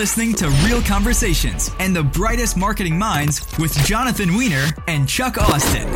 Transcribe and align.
listening 0.00 0.32
to 0.32 0.48
Real 0.64 0.80
Conversations 0.80 1.70
and 1.78 1.94
the 1.94 2.02
brightest 2.02 2.56
marketing 2.56 2.98
minds 2.98 3.46
with 3.58 3.74
Jonathan 3.84 4.34
Weiner 4.34 4.64
and 4.88 5.06
Chuck 5.06 5.36
Austin. 5.36 5.86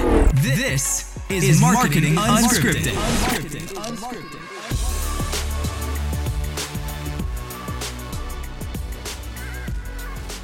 This 0.43 1.17
is, 1.31 1.49
is 1.49 1.59
Marketing, 1.59 2.15
Unscripted. 2.15 2.93
Unscripted. 2.93 3.65
Unscripted. 3.73 4.41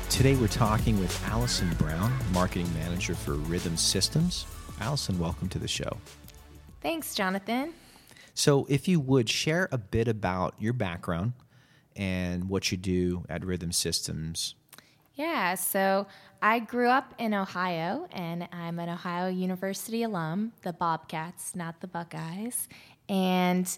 Today 0.09 0.37
we're 0.37 0.49
talking 0.49 0.99
with 0.99 1.23
Allison 1.29 1.69
Brown, 1.75 2.11
Marketing 2.33 2.73
Manager 2.73 3.15
for 3.15 3.35
Rhythm 3.35 3.77
Systems. 3.77 4.47
Allison, 4.81 5.19
welcome 5.19 5.51
to 5.51 5.59
the 5.59 5.69
show. 5.69 5.99
Thanks, 6.81 7.15
Jonathan. 7.15 7.75
So, 8.33 8.65
if 8.71 8.89
you 8.89 9.01
would 9.01 9.29
share 9.29 9.69
a 9.71 9.77
bit 9.77 10.09
about 10.09 10.55
your 10.59 10.73
background 10.73 11.35
and 12.01 12.49
what 12.49 12.73
you 12.73 12.79
do 12.79 13.25
at 13.29 13.45
Rhythm 13.45 13.71
Systems. 13.71 14.55
Yeah, 15.15 15.55
so 15.55 16.07
I 16.41 16.59
grew 16.59 16.89
up 16.89 17.15
in 17.19 17.35
Ohio 17.35 18.09
and 18.13 18.49
I'm 18.53 18.79
an 18.79 18.89
Ohio 18.89 19.29
University 19.29 20.03
alum, 20.03 20.53
the 20.63 20.73
Bobcats, 20.73 21.55
not 21.55 21.83
the 21.83 21.87
Buckeyes. 21.87 22.69
And 23.11 23.71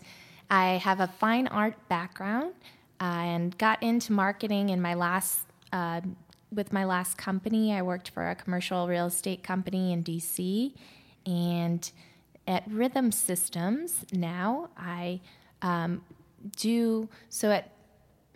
I 0.49 0.75
have 0.75 1.01
a 1.01 1.09
fine 1.09 1.49
art 1.49 1.75
background 1.89 2.55
uh, 3.01 3.05
and 3.05 3.59
got 3.59 3.83
into 3.83 4.13
marketing 4.13 4.71
in 4.71 4.81
my 4.81 4.95
last. 4.95 5.41
Uh, 5.73 6.01
with 6.53 6.71
my 6.71 6.85
last 6.85 7.17
company, 7.17 7.73
I 7.73 7.81
worked 7.81 8.11
for 8.11 8.29
a 8.29 8.35
commercial 8.35 8.87
real 8.87 9.07
estate 9.07 9.43
company 9.43 9.91
in 9.91 10.05
DC, 10.05 10.75
and 11.25 11.91
at 12.47 12.63
Rhythm 12.71 13.11
Systems 13.11 14.05
now 14.13 14.69
I 14.77 15.21
um, 15.63 16.03
do 16.57 17.09
so 17.31 17.51
at 17.51 17.73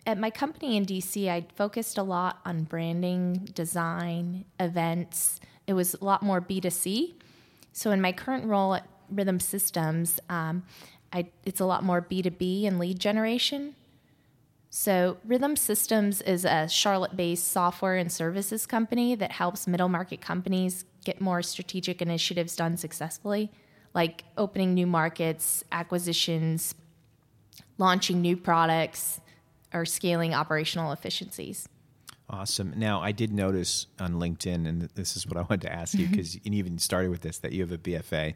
at 0.07 0.17
my 0.17 0.29
company 0.29 0.77
in 0.77 0.85
DC, 0.85 1.29
I 1.29 1.45
focused 1.55 1.97
a 1.97 2.03
lot 2.03 2.39
on 2.45 2.63
branding, 2.63 3.49
design, 3.53 4.45
events. 4.57 5.41
It 5.67 5.73
was 5.73 5.95
a 5.95 6.03
lot 6.05 6.23
more 6.23 6.39
B2C. 6.39 7.13
So 7.73 7.91
in 7.91 7.99
my 7.99 8.13
current 8.13 8.45
role 8.45 8.75
at 8.75 8.87
Rhythm 9.11 9.41
Systems, 9.41 10.21
um, 10.29 10.63
I, 11.11 11.27
it's 11.43 11.59
a 11.59 11.65
lot 11.65 11.83
more 11.83 12.01
B2B 12.01 12.65
and 12.65 12.79
lead 12.79 12.99
generation. 12.99 13.75
So 14.69 15.17
Rhythm 15.25 15.57
Systems 15.57 16.21
is 16.21 16.45
a 16.45 16.69
Charlotte-based 16.69 17.45
software 17.45 17.97
and 17.97 18.09
services 18.09 18.65
company 18.65 19.13
that 19.15 19.33
helps 19.33 19.67
middle 19.67 19.89
market 19.89 20.21
companies 20.21 20.85
get 21.03 21.19
more 21.19 21.41
strategic 21.41 22.01
initiatives 22.01 22.55
done 22.55 22.77
successfully, 22.77 23.51
like 23.93 24.23
opening 24.37 24.73
new 24.73 24.87
markets, 24.87 25.65
acquisitions, 25.71 26.75
launching 27.77 28.21
new 28.21 28.37
products, 28.37 29.19
or 29.73 29.85
scaling 29.85 30.33
operational 30.33 30.91
efficiencies. 30.91 31.67
Awesome. 32.29 32.73
Now, 32.75 33.01
I 33.01 33.13
did 33.13 33.31
notice 33.31 33.87
on 33.99 34.15
LinkedIn, 34.15 34.67
and 34.67 34.81
this 34.95 35.15
is 35.15 35.25
what 35.25 35.37
I 35.37 35.41
wanted 35.41 35.61
to 35.61 35.73
ask 35.73 35.93
you 35.93 36.07
because 36.07 36.35
you 36.35 36.41
even 36.45 36.77
started 36.77 37.09
with 37.09 37.21
this 37.21 37.37
that 37.39 37.53
you 37.53 37.61
have 37.61 37.71
a 37.71 37.77
BFA, 37.77 38.35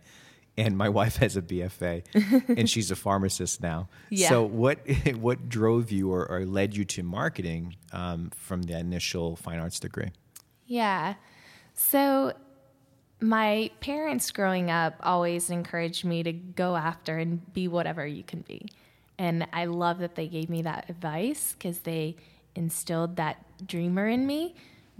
and 0.57 0.77
my 0.77 0.87
wife 0.99 1.17
has 1.17 1.35
a 1.35 1.41
BFA, 1.41 2.03
and 2.57 2.69
she's 2.69 2.89
a 2.89 2.95
pharmacist 2.95 3.61
now. 3.61 3.89
Yeah. 4.09 4.29
So, 4.29 4.43
what 4.43 4.79
what 5.15 5.49
drove 5.49 5.91
you 5.91 6.13
or, 6.13 6.25
or 6.29 6.45
led 6.45 6.75
you 6.75 6.85
to 6.85 7.03
marketing 7.03 7.75
um, 7.91 8.31
from 8.33 8.61
the 8.61 8.77
initial 8.77 9.35
fine 9.35 9.59
arts 9.59 9.79
degree? 9.79 10.11
Yeah. 10.67 11.15
So, 11.73 12.31
my 13.19 13.71
parents 13.81 14.31
growing 14.31 14.71
up 14.71 14.95
always 15.01 15.49
encouraged 15.49 16.05
me 16.05 16.23
to 16.23 16.31
go 16.31 16.77
after 16.77 17.17
and 17.17 17.53
be 17.53 17.67
whatever 17.67 18.07
you 18.07 18.23
can 18.23 18.39
be. 18.41 18.69
And 19.21 19.45
I 19.53 19.65
love 19.65 19.99
that 19.99 20.15
they 20.15 20.27
gave 20.27 20.49
me 20.49 20.63
that 20.63 20.89
advice 20.89 21.53
because 21.53 21.81
they 21.81 22.15
instilled 22.55 23.17
that 23.17 23.45
dreamer 23.67 24.07
in 24.07 24.25
me. 24.25 24.55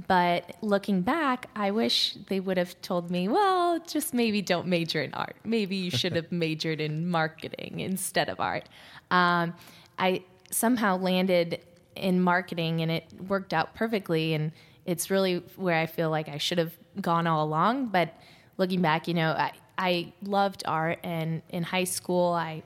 But 0.07 0.57
looking 0.61 1.01
back, 1.01 1.49
I 1.55 1.71
wish 1.71 2.13
they 2.27 2.39
would 2.39 2.57
have 2.57 2.79
told 2.83 3.09
me, 3.09 3.27
well, 3.27 3.79
just 3.79 4.13
maybe 4.13 4.43
don't 4.43 4.67
major 4.67 5.01
in 5.01 5.11
art. 5.15 5.37
Maybe 5.43 5.75
you 5.75 5.89
should 5.89 6.15
have 6.15 6.31
majored 6.31 6.79
in 6.79 7.07
marketing 7.07 7.79
instead 7.79 8.29
of 8.29 8.39
art. 8.39 8.69
Um, 9.09 9.55
I 9.97 10.23
somehow 10.51 10.97
landed 10.97 11.65
in 11.95 12.21
marketing 12.21 12.81
and 12.81 12.91
it 12.91 13.05
worked 13.27 13.55
out 13.55 13.73
perfectly. 13.73 14.35
And 14.35 14.51
it's 14.85 15.09
really 15.09 15.37
where 15.55 15.79
I 15.79 15.87
feel 15.87 16.11
like 16.11 16.29
I 16.29 16.37
should 16.37 16.59
have 16.59 16.77
gone 17.01 17.25
all 17.25 17.43
along. 17.43 17.87
But 17.87 18.13
looking 18.57 18.83
back, 18.83 19.07
you 19.07 19.15
know, 19.15 19.31
I, 19.31 19.53
I 19.79 20.13
loved 20.21 20.61
art. 20.67 20.99
And 21.01 21.41
in 21.49 21.63
high 21.63 21.85
school, 21.85 22.33
I 22.33 22.61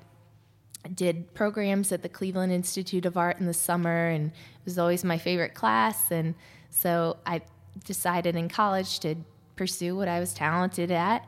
did 0.93 1.33
programs 1.33 1.91
at 1.91 2.01
the 2.03 2.09
Cleveland 2.09 2.51
Institute 2.51 3.05
of 3.05 3.17
Art 3.17 3.39
in 3.39 3.45
the 3.45 3.53
summer, 3.53 4.07
and 4.09 4.27
it 4.27 4.65
was 4.65 4.77
always 4.77 5.03
my 5.03 5.17
favorite 5.17 5.53
class. 5.53 6.11
And 6.11 6.35
so 6.69 7.17
I 7.25 7.41
decided 7.83 8.35
in 8.35 8.49
college 8.49 8.99
to 8.99 9.15
pursue 9.55 9.95
what 9.95 10.07
I 10.07 10.19
was 10.19 10.33
talented 10.33 10.91
at. 10.91 11.25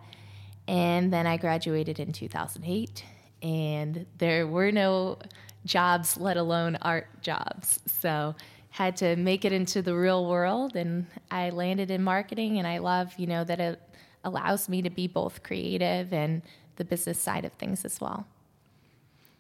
And 0.67 1.11
then 1.11 1.25
I 1.25 1.37
graduated 1.37 1.99
in 1.99 2.11
2008, 2.11 3.03
and 3.41 4.05
there 4.17 4.45
were 4.45 4.71
no 4.71 5.17
jobs, 5.65 6.17
let 6.17 6.37
alone 6.37 6.77
art 6.81 7.07
jobs. 7.21 7.79
So 7.87 8.35
had 8.69 8.97
to 8.97 9.15
make 9.15 9.45
it 9.45 9.53
into 9.53 9.81
the 9.81 9.95
real 9.95 10.27
world, 10.27 10.75
and 10.75 11.07
I 11.31 11.49
landed 11.49 11.89
in 11.89 12.03
marketing. 12.03 12.59
And 12.59 12.67
I 12.67 12.77
love, 12.79 13.13
you 13.17 13.27
know, 13.27 13.43
that 13.43 13.59
it 13.59 13.81
allows 14.23 14.67
me 14.67 14.81
to 14.81 14.89
be 14.89 15.07
both 15.07 15.41
creative 15.41 16.11
and 16.13 16.41
the 16.75 16.85
business 16.85 17.19
side 17.19 17.45
of 17.45 17.53
things 17.53 17.85
as 17.85 17.99
well. 17.99 18.27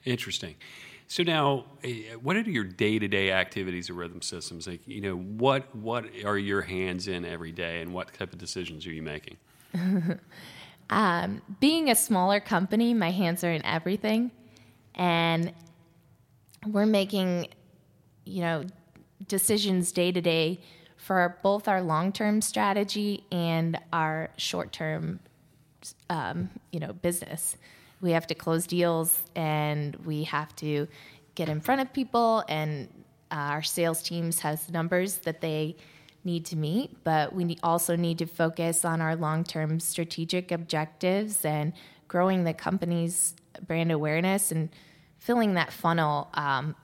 Interesting. 0.07 0.55
So 1.07 1.21
now, 1.23 1.65
eh, 1.83 2.13
what 2.21 2.37
are 2.37 2.41
your 2.41 2.63
day-to-day 2.63 3.29
activities 3.31 3.89
of 3.89 3.97
Rhythm 3.97 4.21
Systems? 4.21 4.65
Like, 4.65 4.79
you 4.87 5.01
know, 5.01 5.17
what 5.17 5.75
what 5.75 6.05
are 6.23 6.37
your 6.37 6.61
hands 6.61 7.09
in 7.09 7.25
every 7.25 7.51
day, 7.51 7.81
and 7.81 7.93
what 7.93 8.13
type 8.13 8.31
of 8.31 8.39
decisions 8.39 8.87
are 8.87 8.93
you 8.93 9.01
making? 9.01 9.35
um, 10.89 11.41
being 11.59 11.89
a 11.89 11.95
smaller 11.95 12.39
company, 12.39 12.93
my 12.93 13.11
hands 13.11 13.43
are 13.43 13.51
in 13.51 13.65
everything, 13.65 14.31
and 14.95 15.51
we're 16.65 16.85
making, 16.85 17.49
you 18.23 18.41
know, 18.41 18.63
decisions 19.27 19.91
day 19.91 20.13
to 20.13 20.21
day 20.21 20.61
for 20.95 21.37
both 21.43 21.67
our 21.67 21.81
long-term 21.81 22.41
strategy 22.41 23.25
and 23.29 23.77
our 23.91 24.29
short-term, 24.37 25.19
um, 26.09 26.49
you 26.71 26.79
know, 26.79 26.93
business 26.93 27.57
we 28.01 28.11
have 28.11 28.27
to 28.27 28.35
close 28.35 28.67
deals 28.67 29.21
and 29.35 29.95
we 29.97 30.23
have 30.23 30.55
to 30.57 30.87
get 31.35 31.49
in 31.49 31.61
front 31.61 31.81
of 31.81 31.91
people 31.93 32.43
and 32.47 32.87
uh, 33.31 33.35
our 33.35 33.63
sales 33.63 34.01
teams 34.01 34.39
has 34.39 34.69
numbers 34.69 35.19
that 35.19 35.41
they 35.41 35.75
need 36.23 36.45
to 36.45 36.55
meet 36.55 37.03
but 37.03 37.33
we 37.33 37.57
also 37.63 37.95
need 37.95 38.17
to 38.17 38.25
focus 38.25 38.83
on 38.83 39.01
our 39.01 39.15
long-term 39.15 39.79
strategic 39.79 40.51
objectives 40.51 41.45
and 41.45 41.73
growing 42.07 42.43
the 42.43 42.53
company's 42.53 43.35
brand 43.65 43.91
awareness 43.91 44.51
and 44.51 44.69
filling 45.17 45.55
that 45.55 45.71
funnel 45.71 46.29
um, 46.33 46.75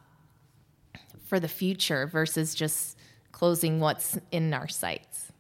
for 1.26 1.40
the 1.40 1.48
future 1.48 2.08
versus 2.08 2.54
just 2.54 2.98
closing 3.32 3.80
what's 3.80 4.18
in 4.32 4.54
our 4.54 4.68
sights. 4.68 5.32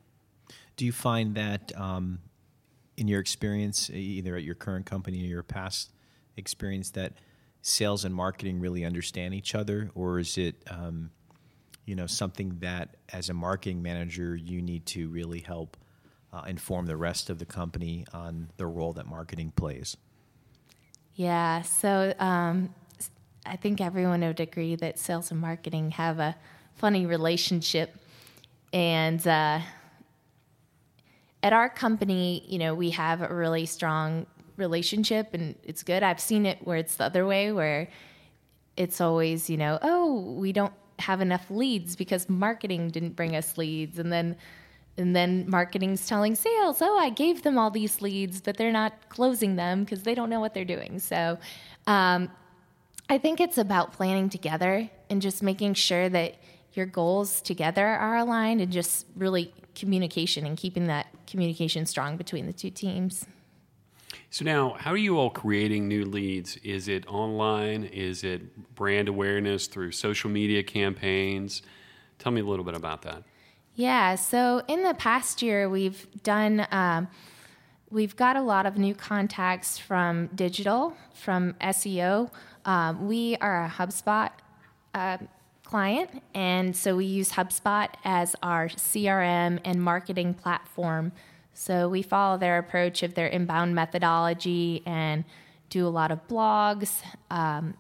Do 0.75 0.85
you 0.85 0.91
find 0.91 1.35
that 1.35 1.71
um, 1.75 2.19
in 2.97 3.07
your 3.07 3.19
experience, 3.19 3.89
either 3.89 4.35
at 4.35 4.43
your 4.43 4.55
current 4.55 4.85
company 4.85 5.23
or 5.23 5.27
your 5.27 5.43
past 5.43 5.91
experience, 6.37 6.91
that 6.91 7.13
sales 7.61 8.05
and 8.05 8.13
marketing 8.13 8.59
really 8.59 8.85
understand 8.85 9.33
each 9.33 9.55
other, 9.55 9.89
or 9.95 10.19
is 10.19 10.37
it, 10.37 10.55
um, 10.69 11.09
you 11.85 11.95
know, 11.95 12.07
something 12.07 12.57
that 12.59 12.97
as 13.11 13.29
a 13.29 13.33
marketing 13.33 13.81
manager 13.81 14.35
you 14.35 14.61
need 14.61 14.85
to 14.85 15.09
really 15.09 15.39
help 15.39 15.77
uh, 16.31 16.43
inform 16.47 16.85
the 16.85 16.97
rest 16.97 17.29
of 17.29 17.39
the 17.39 17.45
company 17.45 18.05
on 18.13 18.49
the 18.57 18.65
role 18.65 18.93
that 18.93 19.05
marketing 19.05 19.51
plays? 19.55 19.97
Yeah, 21.15 21.61
so 21.61 22.13
um, 22.19 22.73
I 23.45 23.55
think 23.55 23.81
everyone 23.81 24.21
would 24.21 24.39
agree 24.39 24.75
that 24.75 24.97
sales 24.97 25.31
and 25.31 25.39
marketing 25.39 25.91
have 25.91 26.19
a 26.19 26.35
funny 26.75 27.05
relationship, 27.05 27.95
and. 28.71 29.25
Uh, 29.27 29.59
at 31.43 31.53
our 31.53 31.69
company, 31.69 32.45
you 32.47 32.57
know, 32.57 32.73
we 32.73 32.89
have 32.91 33.21
a 33.21 33.33
really 33.33 33.65
strong 33.65 34.25
relationship 34.55 35.33
and 35.33 35.55
it's 35.63 35.83
good. 35.83 36.01
I've 36.01 36.19
seen 36.19 36.45
it 36.45 36.59
where 36.63 36.77
it's 36.77 36.95
the 36.95 37.03
other 37.03 37.25
way, 37.27 37.51
where 37.51 37.89
it's 38.77 39.01
always, 39.01 39.49
you 39.49 39.57
know, 39.57 39.77
oh, 39.81 40.21
we 40.21 40.53
don't 40.53 40.73
have 40.99 41.21
enough 41.21 41.51
leads 41.51 41.95
because 41.95 42.29
marketing 42.29 42.89
didn't 42.89 43.15
bring 43.15 43.35
us 43.35 43.57
leads. 43.57 43.99
And 43.99 44.11
then 44.11 44.37
and 44.95 45.15
then 45.15 45.49
marketing's 45.49 46.05
telling 46.05 46.35
sales, 46.35 46.79
oh, 46.79 46.97
I 46.99 47.09
gave 47.09 47.41
them 47.41 47.57
all 47.57 47.71
these 47.71 47.99
leads, 47.99 48.41
but 48.41 48.57
they're 48.57 48.71
not 48.71 48.93
closing 49.09 49.55
them 49.55 49.83
because 49.83 50.03
they 50.03 50.13
don't 50.13 50.29
know 50.29 50.39
what 50.39 50.53
they're 50.53 50.65
doing. 50.65 50.99
So 50.99 51.39
um, 51.87 52.29
I 53.09 53.17
think 53.17 53.41
it's 53.41 53.57
about 53.57 53.93
planning 53.93 54.29
together 54.29 54.87
and 55.09 55.19
just 55.19 55.41
making 55.41 55.73
sure 55.73 56.09
that 56.09 56.35
your 56.75 56.85
goals 56.85 57.41
together 57.41 57.85
are 57.87 58.17
aligned 58.17 58.61
and 58.61 58.71
just 58.71 59.05
really 59.15 59.53
communication 59.75 60.45
and 60.45 60.57
keeping 60.57 60.87
that 60.87 61.07
communication 61.27 61.85
strong 61.85 62.17
between 62.17 62.45
the 62.45 62.53
two 62.53 62.69
teams. 62.69 63.25
So 64.29 64.45
now, 64.45 64.75
how 64.79 64.91
are 64.91 64.97
you 64.97 65.17
all 65.17 65.29
creating 65.29 65.87
new 65.87 66.05
leads? 66.05 66.57
Is 66.57 66.87
it 66.87 67.07
online? 67.07 67.83
Is 67.85 68.23
it 68.23 68.75
brand 68.75 69.07
awareness 69.07 69.67
through 69.67 69.91
social 69.91 70.29
media 70.29 70.63
campaigns? 70.63 71.61
Tell 72.19 72.31
me 72.31 72.41
a 72.41 72.43
little 72.43 72.65
bit 72.65 72.75
about 72.75 73.03
that. 73.03 73.23
Yeah, 73.75 74.15
so 74.15 74.61
in 74.67 74.83
the 74.83 74.93
past 74.93 75.41
year, 75.41 75.67
we've 75.67 76.07
done, 76.21 76.67
um, 76.71 77.07
we've 77.89 78.15
got 78.15 78.35
a 78.35 78.41
lot 78.41 78.65
of 78.65 78.77
new 78.77 78.93
contacts 78.93 79.77
from 79.77 80.27
digital, 80.35 80.95
from 81.13 81.53
SEO. 81.61 82.29
Um, 82.65 83.07
we 83.07 83.35
are 83.37 83.65
a 83.65 83.69
HubSpot 83.69 84.29
uh, 84.93 85.17
client, 85.73 86.21
and 86.35 86.75
so 86.75 86.95
we 86.95 87.03
use 87.03 87.31
HubSpot 87.31 87.87
as 88.03 88.35
our 88.43 88.67
CRM 88.67 89.59
and 89.65 89.81
marketing 89.81 90.35
platform. 90.35 91.11
So 91.55 91.89
we 91.89 92.03
follow 92.03 92.37
their 92.37 92.59
approach 92.59 93.01
of 93.01 93.15
their 93.15 93.25
inbound 93.25 93.73
methodology 93.73 94.83
and 94.85 95.23
do 95.71 95.87
a 95.87 95.89
lot 95.89 96.11
of 96.11 96.27
blogs 96.27 97.01
um, 97.31 97.73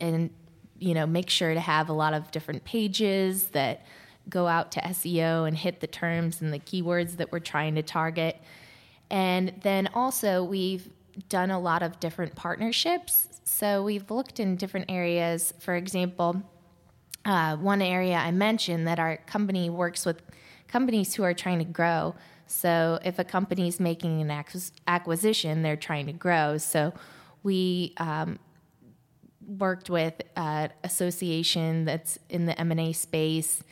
and 0.00 0.30
you 0.78 0.94
know 0.94 1.06
make 1.06 1.28
sure 1.28 1.52
to 1.52 1.60
have 1.60 1.90
a 1.90 1.92
lot 1.92 2.14
of 2.14 2.30
different 2.30 2.64
pages 2.64 3.48
that 3.48 3.84
go 4.30 4.46
out 4.46 4.72
to 4.72 4.80
SEO 4.80 5.46
and 5.46 5.58
hit 5.58 5.80
the 5.80 5.86
terms 5.86 6.40
and 6.40 6.54
the 6.54 6.58
keywords 6.58 7.18
that 7.18 7.30
we're 7.30 7.38
trying 7.38 7.74
to 7.74 7.82
target. 7.82 8.40
And 9.10 9.52
then 9.60 9.90
also, 9.92 10.42
we've 10.42 10.88
done 11.28 11.50
a 11.50 11.60
lot 11.60 11.82
of 11.82 12.00
different 12.00 12.34
partnerships. 12.34 13.28
So 13.44 13.82
we've 13.82 14.10
looked 14.10 14.40
in 14.40 14.56
different 14.56 14.90
areas. 14.90 15.52
For 15.58 15.74
example, 15.74 16.42
uh, 17.28 17.56
one 17.56 17.82
area 17.82 18.16
I 18.16 18.30
mentioned 18.30 18.86
that 18.86 18.98
our 18.98 19.18
company 19.18 19.68
works 19.68 20.06
with 20.06 20.22
companies 20.66 21.14
who 21.14 21.24
are 21.24 21.34
trying 21.34 21.58
to 21.58 21.64
grow. 21.66 22.14
So 22.46 22.98
if 23.04 23.18
a 23.18 23.24
company 23.24 23.68
is 23.68 23.78
making 23.78 24.22
an 24.22 24.44
acquisition, 24.86 25.60
they're 25.62 25.76
trying 25.76 26.06
to 26.06 26.14
grow. 26.14 26.56
So 26.56 26.94
we 27.42 27.92
um, 27.98 28.38
worked 29.46 29.90
with 29.90 30.14
an 30.36 30.70
association 30.82 31.84
that's 31.84 32.18
in 32.30 32.46
the 32.46 32.58
M&A 32.58 32.94
space 32.94 33.62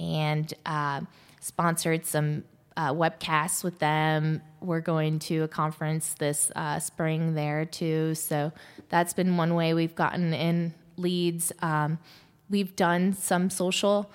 and 0.00 0.52
uh, 0.66 1.02
sponsored 1.38 2.04
some 2.04 2.42
uh, 2.76 2.92
webcasts 2.92 3.62
with 3.62 3.78
them. 3.78 4.42
We're 4.60 4.80
going 4.80 5.20
to 5.20 5.44
a 5.44 5.48
conference 5.48 6.14
this 6.14 6.50
uh, 6.56 6.80
spring 6.80 7.36
there 7.36 7.64
too. 7.64 8.16
So 8.16 8.50
that's 8.88 9.12
been 9.12 9.36
one 9.36 9.54
way 9.54 9.72
we've 9.72 9.94
gotten 9.94 10.34
in 10.34 10.74
leads. 10.96 11.52
Um, 11.62 12.00
we've 12.50 12.74
done 12.76 13.12
some 13.12 13.50
social. 13.50 14.10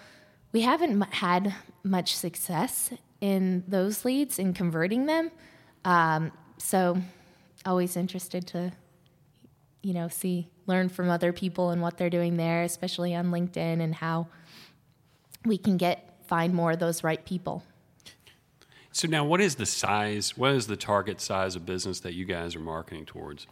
We 0.51 0.61
haven't 0.61 1.01
had 1.13 1.53
much 1.83 2.15
success 2.15 2.91
in 3.21 3.63
those 3.67 4.05
leads 4.05 4.39
in 4.39 4.53
converting 4.53 5.05
them. 5.05 5.31
Um, 5.85 6.31
so 6.57 7.01
always 7.65 7.95
interested 7.95 8.47
to, 8.47 8.71
you 9.81 9.93
know, 9.93 10.07
see, 10.07 10.49
learn 10.65 10.89
from 10.89 11.09
other 11.09 11.33
people 11.33 11.71
and 11.71 11.81
what 11.81 11.97
they're 11.97 12.09
doing 12.09 12.37
there, 12.37 12.63
especially 12.63 13.15
on 13.15 13.31
LinkedIn 13.31 13.81
and 13.81 13.95
how 13.95 14.27
we 15.45 15.57
can 15.57 15.77
get 15.77 16.05
find 16.27 16.53
more 16.53 16.71
of 16.71 16.79
those 16.79 17.03
right 17.03 17.25
people. 17.25 17.63
So 18.91 19.07
now, 19.07 19.23
what 19.23 19.41
is 19.41 19.55
the 19.55 19.65
size? 19.65 20.37
What 20.37 20.51
is 20.51 20.67
the 20.67 20.75
target 20.75 21.21
size 21.21 21.55
of 21.55 21.65
business 21.65 21.99
that 22.01 22.13
you 22.13 22.25
guys 22.25 22.55
are 22.55 22.59
marketing 22.59 23.05
towards? 23.05 23.47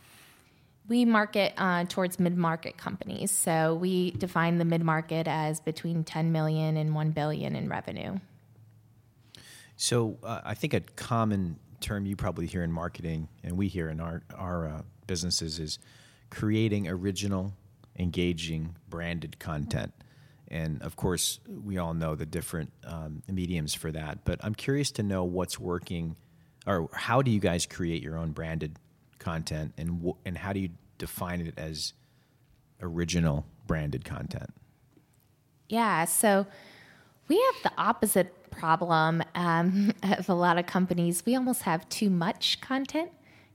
We 0.87 1.03
market 1.05 1.53
uh, 1.57 1.83
towards 1.85 2.19
mid-market 2.19 2.77
companies. 2.77 3.31
So 3.31 3.75
we 3.75 4.11
define 4.11 4.57
the 4.57 4.65
mid-market 4.65 5.27
as 5.27 5.59
between 5.59 6.03
10 6.03 6.31
million 6.31 6.77
and 6.77 6.95
1 6.95 7.11
billion 7.11 7.55
in 7.55 7.67
revenue. 7.67 8.19
So 9.75 10.17
uh, 10.23 10.41
I 10.43 10.53
think 10.53 10.73
a 10.73 10.79
common 10.79 11.59
term 11.79 12.05
you 12.05 12.15
probably 12.15 12.47
hear 12.47 12.63
in 12.63 12.71
marketing, 12.71 13.29
and 13.43 13.57
we 13.57 13.67
hear 13.67 13.89
in 13.89 13.99
our 13.99 14.23
our 14.35 14.67
uh, 14.67 14.81
businesses, 15.05 15.59
is 15.59 15.79
creating 16.29 16.87
original, 16.87 17.53
engaging, 17.97 18.75
branded 18.89 19.39
content. 19.39 19.93
And 20.49 20.81
of 20.81 20.95
course, 20.95 21.39
we 21.47 21.77
all 21.77 21.93
know 21.93 22.15
the 22.15 22.25
different 22.25 22.71
um, 22.85 23.21
mediums 23.27 23.73
for 23.75 23.91
that. 23.91 24.23
But 24.23 24.39
I'm 24.43 24.55
curious 24.55 24.91
to 24.91 25.03
know 25.03 25.23
what's 25.23 25.59
working, 25.59 26.15
or 26.65 26.89
how 26.93 27.21
do 27.21 27.29
you 27.29 27.39
guys 27.39 27.65
create 27.65 28.01
your 28.01 28.17
own 28.17 28.31
branded 28.31 28.79
content, 29.27 29.73
and 29.77 30.13
and 30.25 30.37
how 30.37 30.53
do 30.53 30.59
you 30.59 30.69
define 30.97 31.41
it 31.41 31.53
as 31.57 31.93
original 32.81 33.45
branded 33.65 34.05
content? 34.05 34.53
Yeah, 35.67 36.05
so 36.05 36.47
we 37.27 37.35
have 37.35 37.63
the 37.63 37.81
opposite 37.81 38.51
problem 38.51 39.21
um, 39.35 39.93
of 40.03 40.29
a 40.29 40.33
lot 40.33 40.57
of 40.57 40.65
companies. 40.65 41.25
We 41.25 41.35
almost 41.35 41.63
have 41.63 41.87
too 41.89 42.09
much 42.09 42.61
content. 42.61 43.11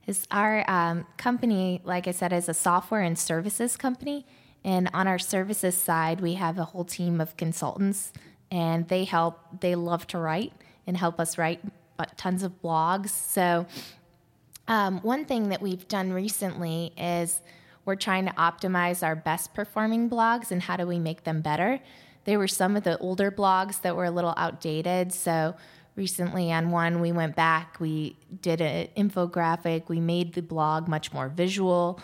Is 0.06 0.26
our 0.30 0.68
um, 0.68 1.06
company, 1.16 1.80
like 1.84 2.08
I 2.08 2.10
said, 2.10 2.32
is 2.32 2.48
a 2.48 2.54
software 2.54 3.02
and 3.02 3.16
services 3.18 3.76
company, 3.76 4.26
and 4.64 4.90
on 4.92 5.06
our 5.06 5.18
services 5.18 5.76
side, 5.76 6.20
we 6.20 6.34
have 6.34 6.58
a 6.58 6.64
whole 6.64 6.84
team 6.84 7.20
of 7.20 7.36
consultants, 7.36 8.12
and 8.50 8.88
they 8.88 9.04
help. 9.04 9.38
They 9.60 9.74
love 9.74 10.06
to 10.08 10.18
write 10.18 10.52
and 10.86 10.96
help 10.96 11.20
us 11.20 11.38
write 11.38 11.60
tons 12.16 12.42
of 12.42 12.60
blogs. 12.62 13.10
So, 13.10 13.66
um, 14.72 15.00
one 15.00 15.26
thing 15.26 15.50
that 15.50 15.60
we've 15.60 15.86
done 15.86 16.14
recently 16.14 16.94
is 16.96 17.42
we're 17.84 17.94
trying 17.94 18.24
to 18.24 18.32
optimize 18.32 19.02
our 19.02 19.14
best 19.14 19.52
performing 19.52 20.08
blogs 20.08 20.50
and 20.50 20.62
how 20.62 20.78
do 20.78 20.86
we 20.86 20.98
make 20.98 21.24
them 21.24 21.42
better. 21.42 21.78
There 22.24 22.38
were 22.38 22.48
some 22.48 22.74
of 22.74 22.82
the 22.82 22.96
older 22.96 23.30
blogs 23.30 23.82
that 23.82 23.94
were 23.94 24.06
a 24.06 24.10
little 24.10 24.32
outdated. 24.34 25.12
So, 25.12 25.54
recently 25.94 26.50
on 26.50 26.70
one, 26.70 27.02
we 27.02 27.12
went 27.12 27.36
back, 27.36 27.80
we 27.80 28.16
did 28.40 28.62
an 28.62 28.88
infographic, 28.96 29.90
we 29.90 30.00
made 30.00 30.32
the 30.32 30.40
blog 30.40 30.88
much 30.88 31.12
more 31.12 31.28
visual 31.28 32.00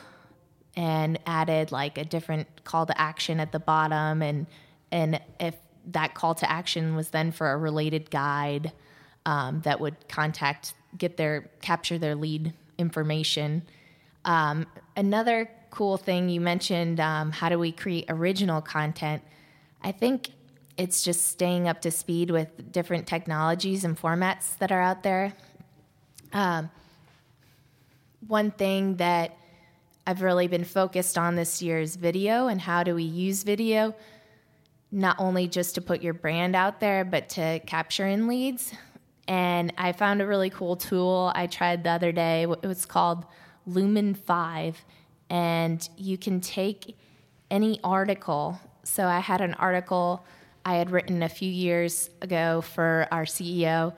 and 0.77 1.19
added 1.25 1.73
like 1.73 1.97
a 1.97 2.05
different 2.05 2.65
call 2.65 2.85
to 2.85 3.01
action 3.01 3.41
at 3.41 3.51
the 3.51 3.59
bottom 3.59 4.21
and 4.21 4.47
and 4.93 5.21
if 5.41 5.55
that 5.87 6.13
call 6.13 6.35
to 6.35 6.51
action 6.51 6.95
was 6.95 7.09
then 7.11 7.33
for 7.33 7.51
a 7.51 7.57
related 7.57 8.11
guide 8.11 8.73
um, 9.25 9.63
that 9.63 9.81
would 9.81 9.97
contact 10.09 10.75
get 10.97 11.17
their 11.17 11.51
capture 11.61 11.99
their 11.99 12.15
lead 12.15 12.53
information. 12.79 13.63
Um, 14.25 14.67
another 14.97 15.51
cool 15.71 15.97
thing 15.97 16.29
you 16.29 16.41
mentioned 16.41 17.01
um, 17.01 17.31
how 17.31 17.49
do 17.49 17.59
we 17.59 17.73
create 17.73 18.07
original 18.09 18.61
content? 18.61 19.23
I 19.83 19.93
think 19.93 20.31
it's 20.77 21.03
just 21.03 21.27
staying 21.27 21.69
up 21.69 21.83
to 21.83 21.91
speed 21.91 22.31
with 22.31 22.73
different 22.73 23.07
technologies 23.07 23.85
and 23.85 24.01
formats 24.01 24.57
that 24.59 24.71
are 24.71 24.81
out 24.81 25.03
there. 25.03 25.35
Um, 26.33 26.71
one 28.27 28.51
thing 28.51 28.97
that 28.97 29.37
I've 30.07 30.23
really 30.23 30.47
been 30.47 30.65
focused 30.65 31.19
on 31.19 31.35
this 31.35 31.61
year 31.61 31.81
is 31.81 31.97
video 31.97 32.47
and 32.47 32.61
how 32.61 32.83
do 32.83 32.95
we 32.95 33.03
use 33.03 33.43
video, 33.43 33.95
not 34.91 35.17
only 35.19 35.49
just 35.49 35.75
to 35.75 35.81
put 35.81 36.01
your 36.01 36.15
brand 36.15 36.57
out 36.57 36.81
there, 36.81 37.05
but 37.05 37.29
to 37.31 37.61
capture 37.67 38.07
in 38.07 38.27
leads. 38.27 38.73
And 39.29 39.73
I 39.79 39.93
found 39.93 40.21
a 40.21 40.27
really 40.27 40.51
cool 40.51 40.75
tool 40.75 41.31
I 41.35 41.47
tried 41.47 41.85
the 41.85 41.91
other 41.91 42.11
day. 42.11 42.43
It 42.43 42.67
was 42.67 42.85
called 42.85 43.25
Lumen 43.67 44.15
5. 44.15 44.85
And 45.31 45.89
you 45.97 46.19
can 46.19 46.41
take 46.41 46.97
any 47.51 47.79
article. 47.85 48.59
So 48.83 49.07
I 49.07 49.21
had 49.21 49.41
an 49.41 49.55
article 49.55 50.25
I 50.65 50.75
had 50.75 50.91
written 50.91 51.23
a 51.23 51.29
few 51.29 51.51
years 51.51 52.11
ago 52.21 52.61
for 52.61 53.07
our 53.11 53.25
CEO, 53.25 53.95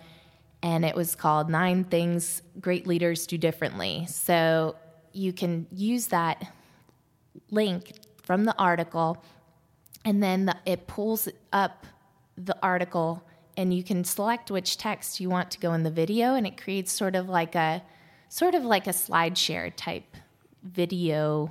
and 0.63 0.85
it 0.85 0.95
was 0.95 1.17
called 1.17 1.49
Nine 1.49 1.85
Things 1.85 2.43
Great 2.61 2.87
Leaders 2.87 3.27
Do 3.27 3.39
Differently. 3.39 4.07
So 4.09 4.77
you 5.13 5.33
can 5.33 5.67
use 5.73 6.09
that 6.09 6.53
link 7.51 7.93
from 8.23 8.45
the 8.45 8.55
article 8.57 9.25
and 10.05 10.23
then 10.23 10.47
the, 10.47 10.57
it 10.65 10.87
pulls 10.87 11.29
up 11.53 11.87
the 12.37 12.57
article 12.63 13.23
and 13.57 13.75
you 13.75 13.83
can 13.83 14.05
select 14.05 14.51
which 14.51 14.77
text 14.77 15.21
you 15.21 15.29
want 15.29 15.51
to 15.51 15.59
go 15.59 15.73
in 15.73 15.83
the 15.83 15.91
video 15.91 16.35
and 16.35 16.47
it 16.47 16.61
creates 16.61 16.93
sort 16.93 17.15
of 17.15 17.29
like 17.29 17.55
a 17.55 17.83
sort 18.29 18.55
of 18.55 18.65
like 18.65 18.87
a 18.87 18.93
slide 18.93 19.37
share 19.37 19.71
type 19.71 20.17
video 20.63 21.51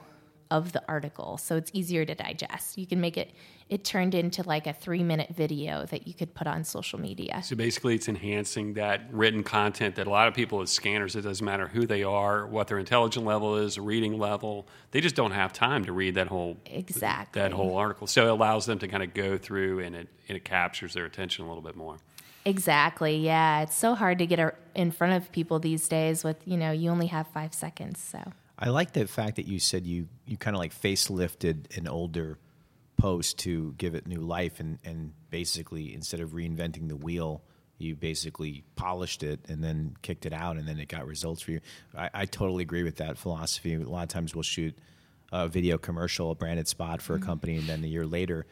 of 0.51 0.71
the 0.71 0.83
article 0.87 1.37
so 1.37 1.55
it's 1.55 1.69
easier 1.73 2.05
to 2.05 2.15
digest 2.15 2.77
you 2.77 2.87
can 2.87 2.99
make 2.99 3.17
it 3.17 3.31
it 3.69 3.83
turned 3.83 4.15
into 4.15 4.41
like 4.43 4.65
a 4.65 4.73
three 4.73 5.03
minute 5.03 5.29
video 5.35 5.85
that 5.85 6.07
you 6.07 6.13
could 6.13 6.33
put 6.33 6.47
on 6.47 6.63
social 6.63 6.99
media. 6.99 7.41
So 7.43 7.55
basically, 7.55 7.95
it's 7.95 8.09
enhancing 8.09 8.73
that 8.73 9.01
written 9.11 9.43
content 9.43 9.95
that 9.95 10.07
a 10.07 10.09
lot 10.09 10.27
of 10.27 10.33
people 10.33 10.61
as 10.61 10.71
scanners, 10.71 11.15
it 11.15 11.21
doesn't 11.21 11.45
matter 11.45 11.67
who 11.67 11.85
they 11.85 12.03
are, 12.03 12.47
what 12.47 12.67
their 12.67 12.79
intelligence 12.79 13.25
level 13.25 13.57
is, 13.57 13.77
reading 13.77 14.17
level, 14.17 14.67
they 14.91 15.01
just 15.01 15.15
don't 15.15 15.31
have 15.31 15.53
time 15.53 15.85
to 15.85 15.93
read 15.93 16.15
that 16.15 16.27
whole 16.27 16.57
exactly 16.65 17.39
that 17.39 17.51
whole 17.51 17.77
article. 17.77 18.07
So 18.07 18.25
it 18.25 18.29
allows 18.29 18.65
them 18.65 18.79
to 18.79 18.87
kind 18.87 19.03
of 19.03 19.13
go 19.13 19.37
through 19.37 19.79
and 19.79 19.95
it, 19.95 20.07
and 20.27 20.35
it 20.35 20.43
captures 20.43 20.95
their 20.95 21.05
attention 21.05 21.45
a 21.45 21.47
little 21.47 21.63
bit 21.63 21.75
more. 21.75 21.97
Exactly. 22.45 23.17
Yeah, 23.17 23.61
it's 23.61 23.75
so 23.75 23.93
hard 23.93 24.17
to 24.17 24.25
get 24.25 24.57
in 24.73 24.91
front 24.91 25.13
of 25.13 25.31
people 25.31 25.59
these 25.59 25.87
days. 25.87 26.23
With 26.23 26.37
you 26.45 26.57
know, 26.57 26.71
you 26.71 26.89
only 26.89 27.07
have 27.07 27.27
five 27.27 27.53
seconds. 27.53 27.99
So 28.01 28.33
I 28.59 28.69
like 28.69 28.91
the 28.91 29.07
fact 29.07 29.37
that 29.37 29.47
you 29.47 29.59
said 29.59 29.87
you 29.87 30.07
you 30.25 30.37
kind 30.37 30.55
of 30.55 30.59
like 30.59 30.73
facelifted 30.73 31.75
an 31.77 31.87
older 31.87 32.37
post 32.97 33.39
to 33.39 33.73
give 33.77 33.95
it 33.95 34.05
new 34.05 34.19
life 34.19 34.59
and, 34.59 34.77
and 34.83 35.13
basically 35.29 35.93
instead 35.93 36.19
of 36.19 36.31
reinventing 36.31 36.89
the 36.89 36.97
wheel 36.97 37.41
you 37.77 37.95
basically 37.95 38.65
polished 38.75 39.23
it 39.23 39.39
and 39.47 39.63
then 39.63 39.95
kicked 40.01 40.25
it 40.25 40.33
out 40.33 40.57
and 40.57 40.67
then 40.67 40.77
it 40.77 40.89
got 40.89 41.07
results 41.07 41.41
for 41.41 41.51
you 41.51 41.61
i, 41.97 42.09
I 42.13 42.25
totally 42.25 42.61
agree 42.61 42.83
with 42.83 42.97
that 42.97 43.17
philosophy 43.17 43.73
a 43.73 43.79
lot 43.79 44.03
of 44.03 44.09
times 44.09 44.35
we'll 44.35 44.43
shoot 44.43 44.77
a 45.31 45.47
video 45.47 45.77
commercial 45.77 46.29
a 46.31 46.35
branded 46.35 46.67
spot 46.67 47.01
for 47.01 47.13
mm-hmm. 47.13 47.23
a 47.23 47.25
company 47.25 47.55
and 47.55 47.69
then 47.69 47.85
a 47.85 47.87
year 47.87 48.05
later 48.05 48.45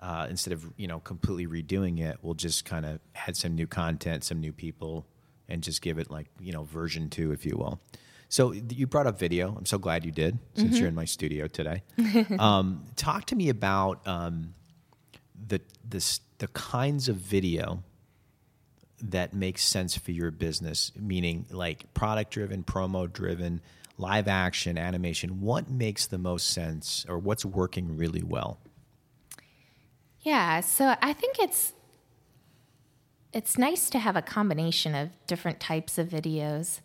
uh, 0.00 0.26
instead 0.30 0.52
of 0.52 0.64
you 0.76 0.86
know 0.86 1.00
completely 1.00 1.46
redoing 1.46 2.00
it, 2.00 2.18
we'll 2.22 2.34
just 2.34 2.64
kind 2.64 2.86
of 2.86 3.00
add 3.14 3.36
some 3.36 3.54
new 3.54 3.66
content, 3.66 4.24
some 4.24 4.40
new 4.40 4.52
people, 4.52 5.06
and 5.48 5.62
just 5.62 5.82
give 5.82 5.98
it 5.98 6.10
like 6.10 6.26
you 6.40 6.52
know 6.52 6.64
version 6.64 7.10
two, 7.10 7.32
if 7.32 7.44
you 7.44 7.56
will. 7.56 7.80
So 8.28 8.52
you 8.52 8.86
brought 8.86 9.06
up 9.06 9.18
video. 9.18 9.54
I'm 9.56 9.66
so 9.66 9.78
glad 9.78 10.04
you 10.04 10.12
did, 10.12 10.38
since 10.54 10.68
mm-hmm. 10.68 10.76
you're 10.76 10.88
in 10.88 10.94
my 10.94 11.06
studio 11.06 11.46
today. 11.46 11.82
um, 12.38 12.84
talk 12.96 13.24
to 13.26 13.36
me 13.36 13.48
about 13.48 14.06
um, 14.06 14.54
the 15.46 15.60
the 15.88 16.18
the 16.38 16.48
kinds 16.48 17.08
of 17.08 17.16
video 17.16 17.82
that 19.00 19.32
makes 19.32 19.64
sense 19.64 19.96
for 19.96 20.10
your 20.10 20.30
business, 20.30 20.92
meaning 20.98 21.46
like 21.50 21.92
product 21.94 22.32
driven, 22.32 22.64
promo 22.64 23.10
driven, 23.10 23.62
live 23.96 24.28
action, 24.28 24.76
animation. 24.76 25.40
What 25.40 25.70
makes 25.70 26.06
the 26.06 26.18
most 26.18 26.50
sense, 26.50 27.06
or 27.08 27.18
what's 27.18 27.44
working 27.44 27.96
really 27.96 28.22
well? 28.22 28.60
Yeah, 30.20 30.60
so 30.60 30.96
I 31.00 31.14
think 31.14 31.38
it's 31.38 31.72
it's 33.32 33.56
nice 33.56 33.88
to 33.90 33.98
have 33.98 34.16
a 34.16 34.22
combination 34.22 34.94
of 34.94 35.10
different 35.26 35.60
types 35.60 35.96
of 35.96 36.08
videos. 36.08 36.80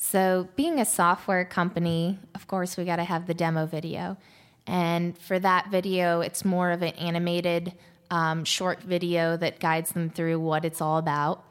So, 0.00 0.48
being 0.54 0.78
a 0.78 0.84
software 0.84 1.44
company, 1.44 2.20
of 2.36 2.46
course, 2.46 2.76
we 2.76 2.84
got 2.84 2.96
to 2.96 3.04
have 3.04 3.26
the 3.26 3.34
demo 3.34 3.66
video. 3.66 4.16
And 4.64 5.18
for 5.18 5.40
that 5.40 5.72
video, 5.72 6.20
it's 6.20 6.44
more 6.44 6.70
of 6.70 6.82
an 6.82 6.94
animated 6.94 7.72
um, 8.08 8.44
short 8.44 8.80
video 8.80 9.36
that 9.38 9.58
guides 9.58 9.90
them 9.90 10.08
through 10.08 10.38
what 10.38 10.64
it's 10.64 10.80
all 10.80 10.98
about. 10.98 11.44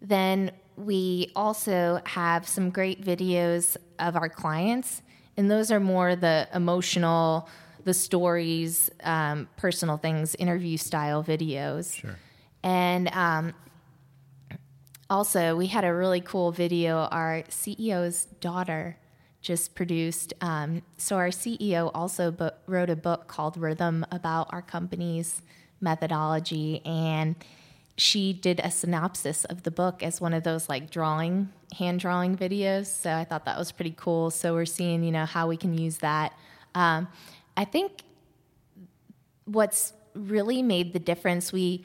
Then 0.00 0.52
we 0.76 1.32
also 1.34 2.00
have 2.04 2.46
some 2.46 2.70
great 2.70 3.04
videos 3.04 3.76
of 3.98 4.14
our 4.14 4.28
clients, 4.28 5.02
and 5.36 5.50
those 5.50 5.72
are 5.72 5.80
more 5.80 6.14
the 6.14 6.48
emotional, 6.54 7.48
the 7.82 7.94
stories, 7.94 8.92
um, 9.02 9.48
personal 9.56 9.96
things, 9.96 10.36
interview 10.36 10.76
style 10.76 11.24
videos. 11.24 11.96
Sure. 11.96 12.16
And 12.62 13.08
um, 13.08 13.54
also, 15.08 15.56
we 15.56 15.66
had 15.66 15.84
a 15.84 15.94
really 15.94 16.20
cool 16.20 16.50
video 16.52 17.08
our 17.10 17.44
CEO's 17.48 18.24
daughter 18.40 18.96
just 19.40 19.74
produced. 19.74 20.34
Um, 20.40 20.82
so, 20.96 21.16
our 21.16 21.28
CEO 21.28 21.90
also 21.94 22.30
bo- 22.30 22.50
wrote 22.66 22.90
a 22.90 22.96
book 22.96 23.28
called 23.28 23.56
Rhythm 23.56 24.04
about 24.10 24.48
our 24.50 24.62
company's 24.62 25.42
methodology. 25.80 26.84
And 26.84 27.36
she 27.96 28.32
did 28.32 28.60
a 28.64 28.70
synopsis 28.70 29.44
of 29.44 29.62
the 29.62 29.70
book 29.70 30.02
as 30.02 30.20
one 30.20 30.34
of 30.34 30.42
those 30.42 30.68
like 30.68 30.90
drawing, 30.90 31.50
hand 31.78 32.00
drawing 32.00 32.36
videos. 32.36 32.86
So, 32.86 33.12
I 33.12 33.24
thought 33.24 33.44
that 33.44 33.58
was 33.58 33.70
pretty 33.70 33.94
cool. 33.96 34.30
So, 34.30 34.54
we're 34.54 34.66
seeing, 34.66 35.04
you 35.04 35.12
know, 35.12 35.26
how 35.26 35.46
we 35.46 35.56
can 35.56 35.78
use 35.78 35.98
that. 35.98 36.32
Um, 36.74 37.06
I 37.56 37.64
think 37.64 38.02
what's 39.44 39.92
really 40.14 40.62
made 40.62 40.92
the 40.92 40.98
difference, 40.98 41.52
we 41.52 41.84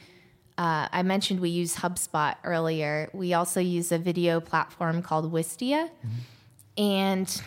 uh, 0.61 0.87
I 0.91 1.01
mentioned 1.01 1.39
we 1.39 1.49
use 1.49 1.75
HubSpot 1.75 2.35
earlier. 2.43 3.09
We 3.13 3.33
also 3.33 3.59
use 3.59 3.91
a 3.91 3.97
video 3.97 4.39
platform 4.39 5.01
called 5.01 5.33
Wistia. 5.33 5.89
Mm-hmm. 5.89 6.83
And 6.83 7.41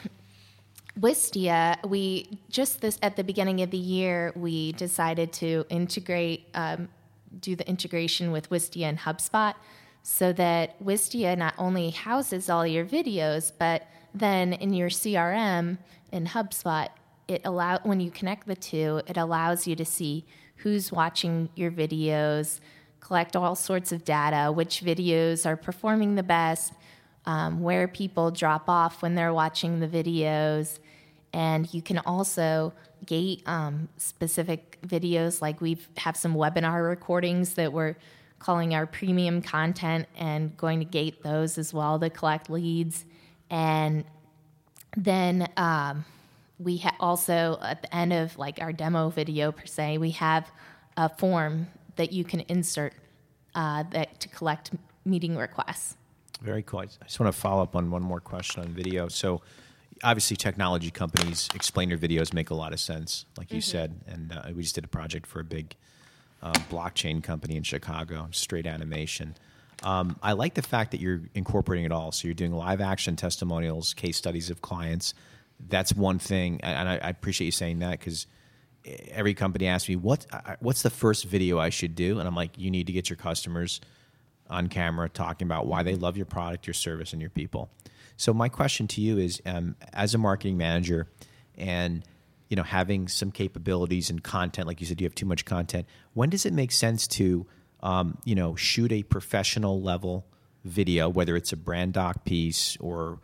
Wistia, 0.99 1.77
we 1.89 2.41
just 2.51 2.81
this 2.81 2.99
at 3.03 3.15
the 3.15 3.23
beginning 3.23 3.61
of 3.61 3.71
the 3.71 3.79
year, 3.79 4.33
we 4.35 4.73
decided 4.73 5.33
to 5.35 5.65
integrate, 5.69 6.49
um, 6.55 6.89
do 7.39 7.55
the 7.55 7.69
integration 7.69 8.33
with 8.33 8.51
Wistia 8.51 8.87
and 8.87 8.99
HubSpot 8.99 9.55
so 10.03 10.33
that 10.33 10.85
Wistia 10.85 11.39
not 11.39 11.55
only 11.57 11.91
houses 11.91 12.51
all 12.51 12.67
your 12.67 12.85
videos, 12.85 13.53
but 13.57 13.87
then 14.13 14.55
in 14.55 14.73
your 14.73 14.89
CRM 14.89 15.79
in 16.11 16.27
HubSpot, 16.27 16.89
it 17.29 17.43
allow 17.45 17.79
when 17.85 18.01
you 18.01 18.11
connect 18.11 18.49
the 18.49 18.57
two, 18.57 19.03
it 19.07 19.17
allows 19.17 19.69
you 19.69 19.77
to 19.77 19.85
see 19.85 20.25
who's 20.57 20.91
watching 20.91 21.49
your 21.55 21.71
videos, 21.71 22.59
collect 23.05 23.37
all 23.37 23.55
sorts 23.55 23.93
of 23.93 24.05
data, 24.05 24.51
which 24.51 24.83
videos 24.83 25.45
are 25.45 25.57
performing 25.57 26.15
the 26.15 26.23
best, 26.23 26.73
um, 27.27 27.61
where 27.61 27.87
people 27.87 28.31
drop 28.31 28.69
off 28.69 29.03
when 29.03 29.15
they're 29.15 29.35
watching 29.35 29.79
the 29.79 29.87
videos. 29.87 30.79
And 31.33 31.73
you 31.75 31.83
can 31.83 31.99
also 31.99 32.73
gate 33.05 33.43
um, 33.47 33.89
specific 33.99 34.79
videos, 34.87 35.43
like 35.43 35.61
we 35.61 35.79
have 35.99 36.17
some 36.17 36.35
webinar 36.35 36.89
recordings 36.89 37.55
that 37.55 37.73
we're 37.73 37.97
calling 38.39 38.75
our 38.75 38.87
premium 38.87 39.43
content 39.43 40.07
and 40.17 40.57
going 40.57 40.79
to 40.79 40.85
gate 40.85 41.23
those 41.23 41.59
as 41.59 41.75
well 41.75 41.99
to 41.99 42.09
collect 42.09 42.49
leads. 42.49 43.05
And 43.51 44.05
then 44.97 45.49
um, 45.57 46.05
we 46.59 46.79
ha- 46.79 46.97
also, 47.01 47.59
at 47.61 47.83
the 47.83 47.95
end 47.95 48.13
of 48.13 48.39
like 48.39 48.61
our 48.63 48.73
demo 48.73 49.11
video 49.11 49.53
per 49.53 49.67
se, 49.67 49.99
we 49.99 50.13
have 50.13 50.51
a 50.97 51.09
form 51.09 51.67
that 51.97 52.13
you 52.13 52.25
can 52.25 52.41
insert 52.49 52.95
uh, 53.55 53.85
that 53.91 54.21
to 54.21 54.29
collect 54.29 54.71
meeting 55.05 55.37
requests. 55.37 55.97
Very 56.43 56.63
cool. 56.63 56.81
I 56.81 56.87
just 56.87 57.21
want 57.21 57.33
to 57.33 57.41
follow 57.41 57.63
up 57.63 57.77
on 57.77 57.91
one 57.91 58.03
more 58.03 58.21
question 58.21 58.63
on 58.63 58.69
video. 58.69 59.09
So, 59.09 59.41
obviously, 60.03 60.37
technology 60.37 60.91
companies 60.91 61.49
explainer 61.55 61.97
videos 61.97 62.33
make 62.33 62.51
a 62.51 62.55
lot 62.55 62.73
of 62.73 62.81
sense, 62.81 63.25
like 63.39 63.51
you 63.51 63.59
mm-hmm. 63.59 63.71
said. 63.71 64.01
And 64.07 64.33
uh, 64.33 64.43
we 64.55 64.63
just 64.63 64.75
did 64.75 64.85
a 64.85 64.89
project 64.89 65.27
for 65.27 65.41
a 65.41 65.45
big 65.45 65.75
uh, 66.43 66.53
blockchain 66.71 67.23
company 67.23 67.57
in 67.57 67.63
Chicago, 67.63 68.29
straight 68.31 68.67
animation. 68.67 69.35
Um, 69.83 70.19
I 70.23 70.33
like 70.33 70.55
the 70.55 70.63
fact 70.63 70.91
that 70.93 71.01
you're 71.01 71.23
incorporating 71.35 71.85
it 71.85 71.93
all. 71.93 72.13
So 72.13 72.29
you're 72.29 72.35
doing 72.35 72.53
live 72.53 72.81
action 72.81 73.17
testimonials, 73.17 73.95
case 73.95 74.17
studies 74.17 74.51
of 74.51 74.61
clients. 74.63 75.15
That's 75.69 75.95
one 75.95 76.19
thing, 76.19 76.61
and 76.63 76.89
I, 76.89 76.95
I 76.97 77.09
appreciate 77.09 77.47
you 77.47 77.53
saying 77.53 77.79
that 77.79 77.99
because 77.99 78.27
every 78.85 79.35
company 79.35 79.67
asks 79.67 79.89
me 79.89 79.97
what 79.97 80.27
what's 80.61 80.83
the 80.83 80.91
first 80.91 81.25
video 81.25 81.59
I 81.59 81.71
should 81.71 81.95
do, 81.95 82.19
and 82.19 82.29
I'm 82.29 82.35
like, 82.35 82.59
you 82.59 82.71
need 82.71 82.87
to 82.87 82.93
get 82.93 83.09
your 83.09 83.17
customers 83.17 83.81
on 84.51 84.69
camera 84.69 85.09
talking 85.09 85.47
about 85.47 85.67
why 85.67 85.83
they 85.83 85.95
love 85.95 86.17
your 86.17 86.27
product, 86.27 86.67
your 86.67 86.75
service, 86.75 87.13
and 87.13 87.21
your 87.21 87.31
people. 87.31 87.71
So 88.17 88.35
my 88.35 88.49
question 88.49 88.87
to 88.89 89.01
you 89.01 89.19
is, 89.19 89.41
um, 89.47 89.77
as 89.93 90.15
a 90.15 90.19
marketing 90.19 90.57
manager, 90.57 91.09
and 91.57 92.05
you 92.49 92.57
know 92.57 92.63
having 92.63 93.09
some 93.09 93.31
capabilities 93.31 94.11
and 94.11 94.23
content, 94.23 94.67
like 94.67 94.81
you 94.81 94.87
said, 94.87 95.01
you 95.01 95.07
have 95.07 95.15
too 95.15 95.27
much 95.27 95.45
content. 95.45 95.87
When 96.13 96.31
does 96.31 96.47
it 96.47 96.53
make 96.53 96.73
sense 96.73 97.07
to 97.09 97.47
um, 97.83 98.19
you 98.25 98.35
know 98.35 98.55
shoot 98.55 98.93
a 98.93 99.03
professional 99.03 99.81
level 99.81 100.27
video, 100.65 101.09
whether 101.09 101.37
it's 101.37 101.53
a 101.53 101.57
brand 101.57 101.95
doc 101.95 102.25
piece 102.25 102.77
or 102.81 103.21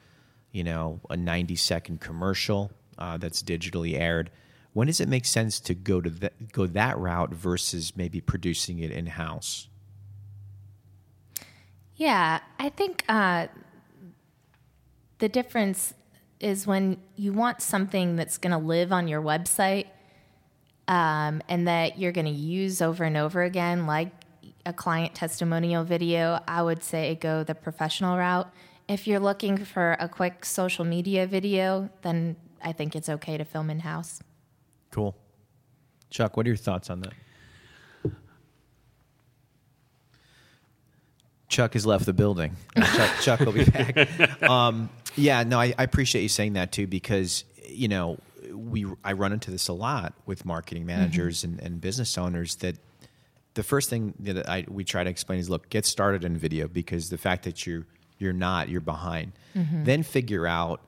you 0.52 0.64
know 0.64 1.00
a 1.10 1.16
90 1.16 1.54
second 1.56 2.00
commercial 2.00 2.72
uh, 2.98 3.18
that's 3.18 3.42
digitally 3.42 3.98
aired? 3.98 4.30
When 4.72 4.86
does 4.86 5.00
it 5.00 5.08
make 5.08 5.24
sense 5.24 5.58
to 5.60 5.74
go 5.74 6.00
to 6.00 6.10
the, 6.10 6.32
go 6.52 6.66
that 6.66 6.96
route 6.98 7.34
versus 7.34 7.96
maybe 7.96 8.20
producing 8.20 8.78
it 8.78 8.90
in 8.90 9.06
house? 9.06 9.68
Yeah, 11.96 12.40
I 12.58 12.68
think 12.70 13.04
uh, 13.08 13.48
the 15.18 15.28
difference 15.28 15.92
is 16.38 16.66
when 16.66 16.96
you 17.16 17.32
want 17.32 17.60
something 17.60 18.16
that's 18.16 18.38
going 18.38 18.52
to 18.52 18.58
live 18.58 18.92
on 18.92 19.06
your 19.06 19.20
website 19.20 19.86
um, 20.88 21.42
and 21.48 21.68
that 21.68 21.98
you're 21.98 22.12
going 22.12 22.26
to 22.26 22.32
use 22.32 22.80
over 22.80 23.04
and 23.04 23.16
over 23.16 23.42
again, 23.42 23.86
like 23.86 24.10
a 24.64 24.72
client 24.72 25.14
testimonial 25.14 25.84
video, 25.84 26.40
I 26.48 26.62
would 26.62 26.82
say 26.82 27.14
go 27.16 27.44
the 27.44 27.54
professional 27.54 28.16
route. 28.16 28.50
If 28.88 29.06
you're 29.06 29.20
looking 29.20 29.64
for 29.64 29.96
a 30.00 30.08
quick 30.08 30.44
social 30.44 30.84
media 30.84 31.26
video, 31.26 31.90
then 32.02 32.36
I 32.62 32.72
think 32.72 32.96
it's 32.96 33.08
okay 33.08 33.36
to 33.36 33.44
film 33.44 33.68
in 33.68 33.80
house. 33.80 34.22
Cool. 34.90 35.16
Chuck, 36.10 36.36
what 36.36 36.46
are 36.46 36.50
your 36.50 36.56
thoughts 36.56 36.90
on 36.90 37.00
that? 37.00 37.12
Chuck 41.48 41.72
has 41.74 41.84
left 41.84 42.06
the 42.06 42.12
building. 42.12 42.56
Chuck, 42.76 43.10
Chuck 43.20 43.40
will 43.40 43.52
be 43.52 43.64
back. 43.64 44.42
Um, 44.42 44.88
yeah, 45.16 45.42
no, 45.42 45.60
I, 45.60 45.74
I, 45.76 45.82
appreciate 45.82 46.22
you 46.22 46.28
saying 46.28 46.54
that 46.54 46.72
too 46.72 46.86
because 46.86 47.44
you 47.68 47.88
know 47.88 48.18
we 48.52 48.86
I 49.04 49.12
run 49.12 49.32
into 49.32 49.50
this 49.50 49.68
a 49.68 49.72
lot 49.72 50.14
with 50.26 50.44
marketing 50.44 50.86
managers 50.86 51.42
mm-hmm. 51.42 51.58
and, 51.58 51.60
and, 51.60 51.80
business 51.80 52.16
owners 52.16 52.56
that 52.56 52.76
the 53.54 53.62
first 53.62 53.90
thing 53.90 54.14
that 54.20 54.48
I 54.48 54.64
we 54.68 54.84
try 54.84 55.04
to 55.04 55.10
explain 55.10 55.40
is 55.40 55.50
look, 55.50 55.68
get 55.68 55.84
started 55.84 56.24
in 56.24 56.36
video 56.36 56.68
because 56.68 57.10
the 57.10 57.18
fact 57.18 57.44
that 57.44 57.66
you're 57.66 57.86
you're 58.18 58.32
not, 58.32 58.68
you're 58.68 58.80
behind. 58.80 59.32
Mm-hmm. 59.56 59.84
Then 59.84 60.02
figure 60.04 60.46
out 60.46 60.82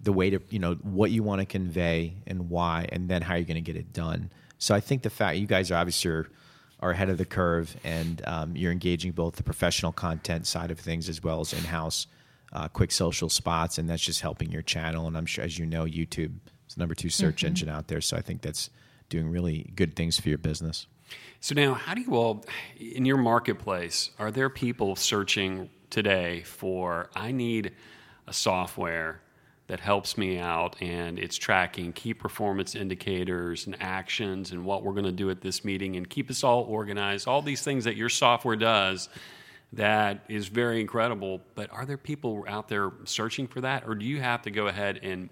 the 0.00 0.12
way 0.12 0.30
to 0.30 0.40
you 0.50 0.58
know 0.58 0.74
what 0.82 1.10
you 1.10 1.22
want 1.22 1.40
to 1.40 1.46
convey 1.46 2.14
and 2.26 2.50
why, 2.50 2.88
and 2.92 3.08
then 3.08 3.22
how 3.22 3.34
you're 3.34 3.44
going 3.44 3.56
to 3.56 3.60
get 3.60 3.76
it 3.76 3.92
done. 3.92 4.30
So 4.58 4.74
I 4.74 4.80
think 4.80 5.02
the 5.02 5.10
fact 5.10 5.38
you 5.38 5.46
guys 5.46 5.70
are 5.70 5.76
obviously 5.76 6.10
are, 6.10 6.28
are 6.80 6.90
ahead 6.90 7.08
of 7.08 7.18
the 7.18 7.24
curve, 7.24 7.76
and 7.84 8.22
um, 8.26 8.56
you're 8.56 8.72
engaging 8.72 9.12
both 9.12 9.36
the 9.36 9.42
professional 9.42 9.92
content 9.92 10.46
side 10.46 10.70
of 10.70 10.78
things 10.78 11.08
as 11.08 11.22
well 11.22 11.40
as 11.40 11.52
in-house 11.52 12.06
uh, 12.52 12.68
quick 12.68 12.92
social 12.92 13.28
spots, 13.28 13.78
and 13.78 13.88
that's 13.88 14.02
just 14.02 14.20
helping 14.20 14.50
your 14.50 14.62
channel. 14.62 15.06
And 15.06 15.16
I'm 15.16 15.26
sure, 15.26 15.44
as 15.44 15.58
you 15.58 15.66
know, 15.66 15.84
YouTube 15.84 16.32
is 16.68 16.74
the 16.74 16.80
number 16.80 16.94
two 16.94 17.10
search 17.10 17.38
mm-hmm. 17.38 17.48
engine 17.48 17.68
out 17.68 17.88
there. 17.88 18.00
So 18.00 18.16
I 18.16 18.22
think 18.22 18.42
that's 18.42 18.70
doing 19.08 19.28
really 19.28 19.70
good 19.74 19.94
things 19.94 20.18
for 20.18 20.28
your 20.28 20.38
business. 20.38 20.86
So 21.40 21.54
now, 21.54 21.74
how 21.74 21.94
do 21.94 22.00
you 22.00 22.16
all, 22.16 22.44
in 22.78 23.04
your 23.04 23.18
marketplace, 23.18 24.10
are 24.18 24.30
there 24.30 24.48
people 24.48 24.96
searching 24.96 25.70
today 25.90 26.42
for 26.42 27.10
I 27.14 27.30
need 27.30 27.72
a 28.26 28.32
software 28.32 29.20
that 29.68 29.80
helps 29.80 30.16
me 30.16 30.38
out 30.38 30.76
and 30.80 31.18
it's 31.18 31.36
tracking 31.36 31.92
key 31.92 32.14
performance 32.14 32.74
indicators 32.74 33.66
and 33.66 33.76
actions 33.80 34.52
and 34.52 34.64
what 34.64 34.84
we're 34.84 34.92
going 34.92 35.04
to 35.04 35.12
do 35.12 35.28
at 35.30 35.40
this 35.40 35.64
meeting 35.64 35.96
and 35.96 36.08
keep 36.08 36.30
us 36.30 36.44
all 36.44 36.62
organized 36.62 37.26
all 37.26 37.42
these 37.42 37.62
things 37.62 37.84
that 37.84 37.96
your 37.96 38.08
software 38.08 38.56
does 38.56 39.08
that 39.72 40.24
is 40.28 40.46
very 40.46 40.80
incredible. 40.80 41.40
But 41.56 41.70
are 41.72 41.84
there 41.84 41.98
people 41.98 42.44
out 42.46 42.68
there 42.68 42.92
searching 43.04 43.48
for 43.48 43.60
that 43.62 43.84
or 43.86 43.94
do 43.94 44.06
you 44.06 44.20
have 44.20 44.42
to 44.42 44.50
go 44.50 44.68
ahead 44.68 45.00
and 45.02 45.28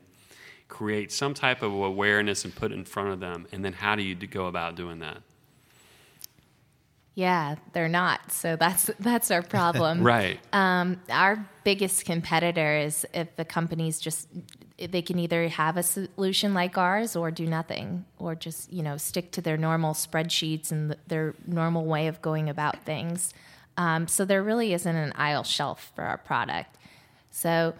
create 0.69 1.12
some 1.12 1.35
type 1.35 1.62
of 1.62 1.73
awareness 1.73 2.45
and 2.45 2.55
put 2.55 2.73
it 2.73 2.75
in 2.75 2.85
front 2.85 3.11
of 3.11 3.21
them? 3.21 3.47
And 3.53 3.64
then 3.64 3.73
how 3.73 3.95
do 3.95 4.03
you 4.03 4.14
go 4.14 4.47
about 4.47 4.75
doing 4.75 4.99
that 4.99 5.19
Yeah, 7.14 7.56
they're 7.73 7.88
not. 7.88 8.33
So 8.33 8.56
that's 8.56 8.90
that's 9.00 9.30
our 9.30 9.42
problem. 9.42 10.02
right 10.02 10.40
Um, 10.52 11.00
our 11.11 11.49
biggest 11.62 12.04
competitor 12.04 12.76
is 12.76 13.06
if 13.14 13.35
the 13.37 13.44
companies 13.44 14.00
just 14.00 14.28
they 14.76 15.02
can 15.02 15.18
either 15.18 15.49
have 15.49 15.76
a 15.76 15.83
solution 15.83 16.52
like 16.52 16.76
ours 16.76 17.14
or 17.14 17.30
do 17.30 17.47
nothing 17.47 18.04
or 18.18 18.35
just 18.35 18.73
you 18.73 18.83
know 18.83 18.97
stick 18.97 19.30
to 19.33 19.40
their 19.40 19.56
normal 19.56 19.94
spreadsheets 19.94 20.73
and 20.73 20.90
th- 20.90 21.00
their 21.06 21.35
normal 21.47 21.85
way 21.85 22.09
of 22.09 22.21
going 22.21 22.49
about 22.49 22.83
things. 22.85 23.33
Um, 23.76 24.06
so 24.06 24.25
there 24.25 24.42
really 24.42 24.73
isn't 24.73 24.97
an 24.97 25.12
aisle 25.16 25.44
shelf 25.44 25.92
for 25.94 26.04
our 26.04 26.18
product. 26.18 26.76
So 27.30 27.75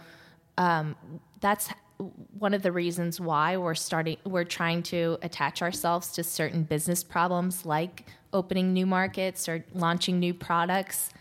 um, 0.57 0.95
that's 1.39 1.69
one 1.97 2.53
of 2.53 2.61
the 2.61 2.71
reasons 2.71 3.21
why 3.21 3.57
we're 3.57 3.75
starting 3.75 4.17
we're 4.25 4.43
trying 4.43 4.83
to 4.83 5.17
attach 5.21 5.61
ourselves 5.61 6.11
to 6.11 6.23
certain 6.23 6.63
business 6.63 7.03
problems 7.03 7.65
like 7.65 8.05
opening 8.33 8.73
new 8.73 8.85
markets 8.85 9.47
or 9.47 9.63
launching 9.73 10.19
new 10.19 10.33
products 10.33 11.11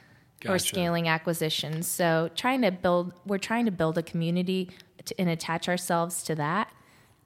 or 0.46 0.58
scaling 0.58 1.08
acquisitions. 1.08 1.86
So 1.86 2.28
trying 2.34 2.62
to 2.62 2.70
build 2.70 3.12
we're 3.24 3.38
trying 3.38 3.64
to 3.66 3.70
build 3.70 3.96
a 3.98 4.02
community 4.02 4.70
to, 5.04 5.18
and 5.18 5.30
attach 5.30 5.68
ourselves 5.68 6.22
to 6.24 6.34
that 6.34 6.70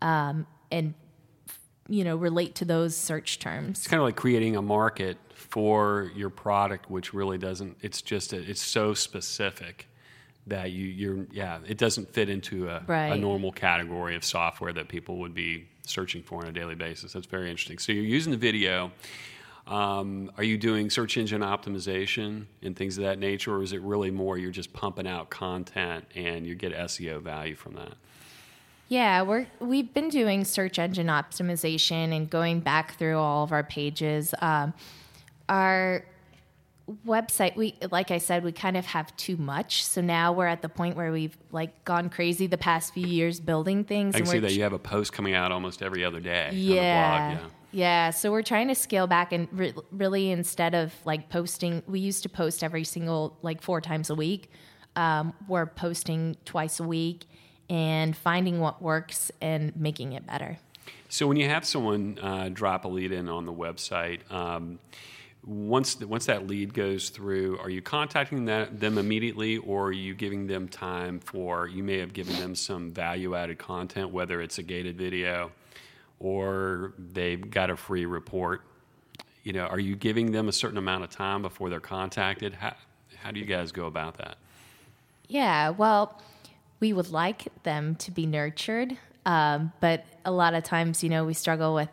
um, 0.03 0.47
and 0.71 0.95
you 1.89 2.05
know 2.05 2.17
relate 2.17 2.55
to 2.57 2.65
those 2.65 2.97
search 2.97 3.39
terms. 3.39 3.79
It's 3.79 3.89
kind 3.89 4.01
of 4.01 4.05
like 4.05 4.17
creating 4.17 4.57
a 4.57 4.63
market 4.63 5.17
for 5.35 6.13
your 6.15 6.31
product 6.31 6.91
which 6.91 7.15
really 7.15 7.39
doesn't 7.39 7.79
it's 7.81 8.03
just 8.03 8.33
a, 8.33 8.51
it's 8.51 8.61
so 8.61 8.93
specific 8.93 9.88
that 10.49 10.73
you 10.73 10.87
you're 10.87 11.27
yeah 11.33 11.59
it 11.67 11.79
doesn't 11.79 12.13
fit 12.13 12.29
into 12.29 12.69
a, 12.69 12.83
a 12.89 13.17
normal 13.17 13.53
category 13.53 14.17
of 14.17 14.25
software 14.25 14.73
that 14.73 14.89
people 14.89 15.19
would 15.19 15.35
be 15.35 15.69
searching 15.87 16.23
for 16.23 16.43
on 16.43 16.49
a 16.49 16.53
daily 16.53 16.75
basis. 16.75 17.13
That's 17.13 17.27
very 17.27 17.51
interesting. 17.51 17.79
So 17.79 17.93
you're 17.93 18.05
using 18.05 18.31
the 18.31 18.39
video. 18.39 18.93
Um, 19.67 20.31
are 20.39 20.45
you 20.45 20.57
doing 20.57 20.89
search 20.89 21.19
engine 21.19 21.43
optimization 21.43 22.47
and 22.63 22.75
things 22.75 22.97
of 22.97 23.05
that 23.05 23.19
nature 23.19 23.55
or 23.55 23.63
is 23.63 23.73
it 23.73 23.83
really 23.83 24.11
more 24.11 24.39
you're 24.39 24.51
just 24.51 24.73
pumping 24.73 25.07
out 25.07 25.29
content 25.29 26.07
and 26.15 26.47
you 26.47 26.55
get 26.55 26.73
seo 26.73 27.21
value 27.21 27.55
from 27.55 27.75
that? 27.75 27.93
Yeah, 28.89 29.21
we're 29.23 29.47
we've 29.61 29.93
been 29.93 30.09
doing 30.09 30.45
search 30.45 30.79
engine 30.79 31.09
optimization 31.09 32.17
and 32.17 32.31
going 32.31 32.61
back 32.61 32.97
through 32.97 33.19
all 33.19 33.45
of 33.45 33.53
our 33.53 33.63
pages. 33.63 34.35
Um, 34.41 34.73
our 35.51 36.05
website, 37.07 37.57
we 37.57 37.75
like 37.91 38.11
I 38.11 38.19
said, 38.19 38.45
we 38.45 38.53
kind 38.53 38.77
of 38.77 38.87
have 38.87 39.15
too 39.17 39.37
much. 39.37 39.85
So 39.85 40.01
now 40.01 40.33
we're 40.33 40.47
at 40.47 40.63
the 40.63 40.69
point 40.69 40.97
where 40.97 41.13
we've 41.13 41.37
like 41.53 41.85
gone 41.85 42.09
crazy 42.11 42.47
the 42.47 42.59
past 42.59 42.95
few 42.95 43.07
years 43.07 43.41
building 43.41 43.85
things. 43.85 44.15
i 44.15 44.19
can 44.19 44.27
see 44.27 44.39
that 44.39 44.53
you 44.53 44.63
have 44.63 44.73
a 44.73 44.79
post 44.79 45.13
coming 45.13 45.35
out 45.35 45.53
almost 45.53 45.83
every 45.83 46.05
other 46.05 46.21
day 46.21 46.51
yeah. 46.53 47.37
blog 47.37 47.51
yeah. 47.71 48.11
So 48.11 48.31
we're 48.31 48.43
trying 48.43 48.69
to 48.69 48.75
scale 48.75 49.07
back 49.07 49.33
and 49.33 49.49
re- 49.53 49.75
really 49.91 50.31
instead 50.31 50.75
of 50.75 50.95
like 51.05 51.29
posting, 51.29 51.83
we 51.87 52.01
used 52.01 52.23
to 52.23 52.29
post 52.29 52.65
every 52.65 52.85
single 52.85 53.37
like 53.43 53.61
four 53.61 53.81
times 53.81 54.11
a 54.11 54.15
week. 54.15 54.51
Um, 54.97 55.35
we're 55.47 55.67
posting 55.67 56.37
twice 56.45 56.81
a 56.81 56.85
week 56.85 57.27
and 57.69 58.17
finding 58.17 58.61
what 58.61 58.81
works 58.81 59.31
and 59.41 59.77
making 59.77 60.15
it 60.15 60.27
better. 60.27 60.59
So 61.11 61.27
when 61.27 61.37
you 61.37 61.49
have 61.49 61.65
someone 61.65 62.19
uh, 62.21 62.49
drop 62.53 62.85
a 62.85 62.89
lead 62.89 63.13
in 63.13 63.29
on 63.29 63.45
the 63.45 63.53
website, 63.53 64.31
um, 64.33 64.79
once 65.45 65.99
once 66.01 66.27
that 66.27 66.47
lead 66.47 66.75
goes 66.75 67.09
through, 67.09 67.59
are 67.59 67.71
you 67.71 67.81
contacting 67.81 68.45
that, 68.47 68.81
them 68.81 68.99
immediately, 68.99 69.59
or 69.59 69.87
are 69.87 69.93
you 69.93 70.15
giving 70.15 70.47
them 70.47 70.69
time 70.69 71.21
for? 71.21 71.67
You 71.67 71.83
may 71.83 71.99
have 71.99 72.13
given 72.13 72.37
them 72.37 72.55
some 72.55 72.91
value 72.91 73.35
added 73.35 73.59
content, 73.59 74.11
whether 74.11 74.41
it's 74.41 74.59
a 74.59 74.63
gated 74.63 74.99
video, 74.99 75.51
or 76.19 76.93
they've 76.99 77.51
got 77.51 77.71
a 77.71 77.77
free 77.77 78.05
report. 78.05 78.63
You 79.45 79.53
know, 79.55 79.65
are 79.67 79.79
you 79.79 79.97
giving 79.97 80.33
them 80.33 80.49
a 80.49 80.53
certain 80.53 80.79
amount 80.79 81.05
of 81.05 81.11
time 81.11 81.43
before 81.43 81.71
they're 81.71 81.81
contacted? 81.81 82.55
How 82.55 82.75
how 83.17 83.31
do 83.31 83.41
you 83.41 83.47
guys 83.47 83.73
go 83.73 83.87
about 83.87 84.19
that? 84.19 84.37
Yeah, 85.29 85.71
well, 85.71 86.21
we 86.81 86.93
would 86.93 87.11
like 87.11 87.49
them 87.63 87.97
to 87.97 88.11
be 88.11 88.27
nurtured, 88.27 88.97
um, 89.27 89.73
but 89.81 90.05
a 90.25 90.31
lot 90.31 90.55
of 90.55 90.65
times, 90.65 91.03
you 91.03 91.11
know, 91.11 91.25
we 91.25 91.35
struggle 91.35 91.75
with 91.75 91.91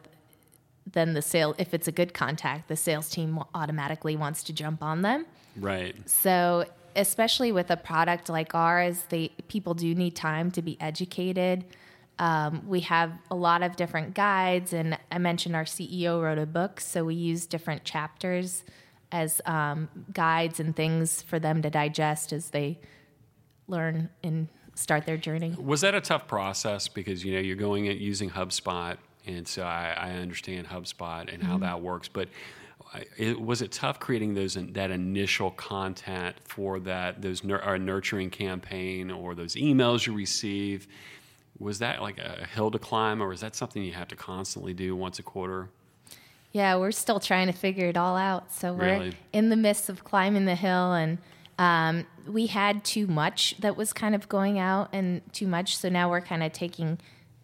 then 0.91 1.13
the 1.13 1.21
sale. 1.21 1.56
If 1.58 1.74
it's 1.74 1.88
a 1.88 1.91
good 1.91 2.13
contact, 2.13 2.67
the 2.67 2.76
sales 2.76 3.10
team 3.10 3.39
automatically 3.54 4.15
wants 4.15 4.43
to 4.43 4.54
jump 4.54 4.84
on 4.84 5.02
them. 5.02 5.26
Right. 5.58 5.95
So, 6.10 6.65
especially 6.95 7.52
with 7.52 7.71
a 7.71 7.78
product 7.78 8.30
like 8.30 8.54
ours, 8.56 9.04
they 9.10 9.30
people 9.48 9.74
do 9.74 9.93
need 9.95 10.15
time 10.15 10.52
to 10.52 10.62
be 10.62 10.78
educated. 10.80 11.65
Um, 12.17 12.63
we 12.65 12.80
have 12.82 13.12
a 13.30 13.36
lot 13.36 13.62
of 13.62 13.76
different 13.76 14.13
guides, 14.13 14.71
and 14.71 14.98
I 15.12 15.17
mentioned 15.17 15.56
our 15.56 15.65
CEO 15.65 16.21
wrote 16.21 16.38
a 16.38 16.45
book, 16.45 16.80
so 16.80 17.04
we 17.04 17.15
use 17.15 17.45
different 17.45 17.84
chapters 17.84 18.63
as 19.12 19.41
um, 19.45 19.89
guides 20.13 20.60
and 20.60 20.76
things 20.76 21.21
for 21.21 21.39
them 21.39 21.62
to 21.62 21.69
digest 21.69 22.32
as 22.32 22.52
they 22.52 22.80
learn 23.67 24.10
and 24.24 24.48
start 24.76 25.06
their 25.06 25.17
journey. 25.17 25.56
Was 25.58 25.82
that 25.82 25.95
a 25.95 26.02
tough 26.02 26.28
process 26.28 26.88
because 26.88 27.24
you 27.24 27.34
know 27.34 27.39
you're 27.39 27.56
going 27.56 27.88
at 27.88 27.98
using 27.98 28.30
HubSpot, 28.30 28.98
and 29.25 29.47
so 29.47 29.63
I, 29.63 29.95
I 29.97 30.09
understand 30.11 30.67
HubSpot 30.67 31.33
and 31.33 31.41
how 31.41 31.53
mm-hmm. 31.53 31.63
that 31.63 31.81
works. 31.81 32.07
But 32.07 32.29
uh, 32.93 32.99
it, 33.17 33.39
was 33.39 33.61
it 33.61 33.71
tough 33.71 33.99
creating 33.99 34.33
those 34.33 34.55
that 34.55 34.91
initial 34.91 35.51
content 35.51 36.35
for 36.43 36.79
that 36.81 37.21
those 37.21 37.43
nur- 37.43 37.63
or 37.63 37.77
nurturing 37.77 38.29
campaign 38.29 39.11
or 39.11 39.35
those 39.35 39.55
emails 39.55 40.05
you 40.05 40.13
receive? 40.13 40.88
Was 41.57 41.79
that 41.79 42.01
like 42.01 42.17
a 42.17 42.45
hill 42.45 42.69
to 42.71 42.79
climb, 42.79 43.21
or 43.21 43.31
is 43.31 43.39
that 43.39 43.55
something 43.55 43.81
you 43.81 43.93
have 43.93 44.09
to 44.09 44.15
constantly 44.15 44.73
do 44.73 44.95
once 44.95 45.19
a 45.19 45.23
quarter? 45.23 45.69
Yeah, 46.51 46.77
we're 46.77 46.91
still 46.91 47.19
trying 47.19 47.47
to 47.47 47.53
figure 47.53 47.88
it 47.88 47.97
all 47.97 48.15
out. 48.15 48.53
So 48.53 48.73
we're 48.73 48.85
Really? 48.85 49.13
in 49.33 49.49
the 49.49 49.57
midst 49.57 49.89
of 49.89 50.03
climbing 50.03 50.45
the 50.45 50.55
hill, 50.55 50.93
and 50.93 51.17
um, 51.57 52.05
we 52.27 52.47
had 52.47 52.83
too 52.83 53.07
much 53.07 53.55
that 53.59 53.77
was 53.77 53.93
kind 53.93 54.15
of 54.15 54.27
going 54.29 54.59
out 54.59 54.89
and 54.93 55.21
too 55.33 55.47
much. 55.47 55.77
So 55.77 55.89
now 55.89 56.09
we're 56.09 56.21
kind 56.21 56.43
of 56.43 56.53
taking, 56.53 56.97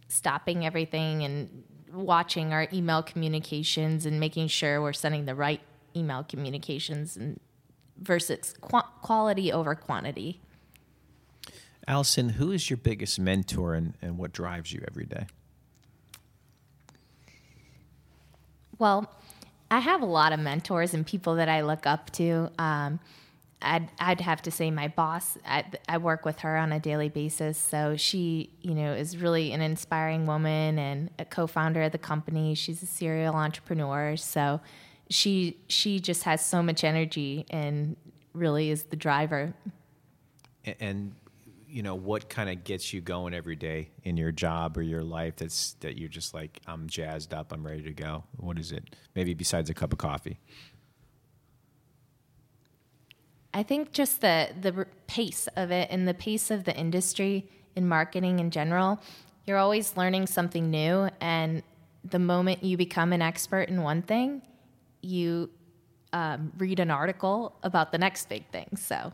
stopping 0.07 0.65
everything 0.65 1.23
and 1.23 1.63
watching 1.93 2.53
our 2.53 2.67
email 2.73 3.03
communications 3.03 4.05
and 4.05 4.19
making 4.19 4.47
sure 4.47 4.81
we're 4.81 4.93
sending 4.93 5.25
the 5.25 5.35
right 5.35 5.61
email 5.95 6.23
communications 6.23 7.17
and 7.17 7.39
versus 7.97 8.53
qu- 8.61 8.81
quality 9.01 9.51
over 9.51 9.75
quantity. 9.75 10.39
Allison, 11.87 12.29
who 12.29 12.51
is 12.51 12.69
your 12.69 12.77
biggest 12.77 13.19
mentor 13.19 13.73
and, 13.73 13.93
and 14.01 14.17
what 14.17 14.31
drives 14.31 14.71
you 14.71 14.83
every 14.87 15.05
day? 15.05 15.25
Well, 18.77 19.11
I 19.69 19.79
have 19.79 20.01
a 20.01 20.05
lot 20.05 20.33
of 20.33 20.39
mentors 20.39 20.93
and 20.93 21.05
people 21.05 21.35
that 21.35 21.49
I 21.49 21.61
look 21.61 21.85
up 21.85 22.09
to. 22.11 22.51
Um, 22.57 22.99
I'd, 23.61 23.89
I'd 23.99 24.21
have 24.21 24.41
to 24.43 24.51
say 24.51 24.71
my 24.71 24.87
boss. 24.87 25.37
I, 25.45 25.65
I 25.87 25.97
work 25.97 26.25
with 26.25 26.39
her 26.39 26.57
on 26.57 26.71
a 26.71 26.79
daily 26.79 27.09
basis, 27.09 27.57
so 27.57 27.95
she, 27.95 28.49
you 28.61 28.73
know, 28.73 28.93
is 28.93 29.17
really 29.17 29.51
an 29.53 29.61
inspiring 29.61 30.25
woman 30.25 30.79
and 30.79 31.09
a 31.19 31.25
co-founder 31.25 31.83
of 31.83 31.91
the 31.91 31.97
company. 31.97 32.55
She's 32.55 32.81
a 32.81 32.87
serial 32.87 33.35
entrepreneur, 33.35 34.15
so 34.17 34.61
she 35.09 35.57
she 35.67 35.99
just 35.99 36.23
has 36.23 36.43
so 36.43 36.63
much 36.63 36.83
energy 36.83 37.45
and 37.49 37.95
really 38.33 38.69
is 38.71 38.83
the 38.83 38.95
driver. 38.95 39.53
A- 40.65 40.81
And 40.81 41.13
you 41.67 41.83
know 41.83 41.95
what 41.95 42.29
kind 42.29 42.49
of 42.49 42.63
gets 42.65 42.91
you 42.93 42.99
going 42.99 43.33
every 43.33 43.55
day 43.55 43.89
in 44.03 44.17
your 44.17 44.31
job 44.33 44.77
or 44.77 44.81
your 44.81 45.03
life 45.03 45.37
that's 45.37 45.73
that 45.79 45.97
you're 45.97 46.09
just 46.09 46.33
like 46.33 46.59
I'm 46.67 46.87
jazzed 46.89 47.33
up, 47.33 47.53
I'm 47.53 47.65
ready 47.65 47.83
to 47.83 47.93
go. 47.93 48.23
What 48.37 48.57
is 48.59 48.71
it? 48.71 48.95
Maybe 49.15 49.33
besides 49.33 49.69
a 49.69 49.73
cup 49.73 49.93
of 49.93 49.99
coffee. 49.99 50.39
I 53.53 53.63
think 53.63 53.91
just 53.91 54.21
the 54.21 54.49
the 54.59 54.85
pace 55.07 55.47
of 55.55 55.71
it 55.71 55.89
and 55.91 56.07
the 56.07 56.13
pace 56.13 56.51
of 56.51 56.63
the 56.63 56.75
industry 56.75 57.49
in 57.75 57.87
marketing 57.87 58.39
in 58.39 58.51
general. 58.51 58.99
You're 59.45 59.57
always 59.57 59.97
learning 59.97 60.27
something 60.27 60.69
new, 60.69 61.09
and 61.19 61.63
the 62.03 62.19
moment 62.19 62.63
you 62.63 62.77
become 62.77 63.11
an 63.13 63.21
expert 63.21 63.69
in 63.69 63.81
one 63.81 64.01
thing, 64.01 64.41
you 65.01 65.49
um, 66.13 66.51
read 66.57 66.79
an 66.79 66.91
article 66.91 67.55
about 67.63 67.91
the 67.91 67.97
next 67.97 68.29
big 68.29 68.47
thing. 68.51 68.69
So 68.75 69.13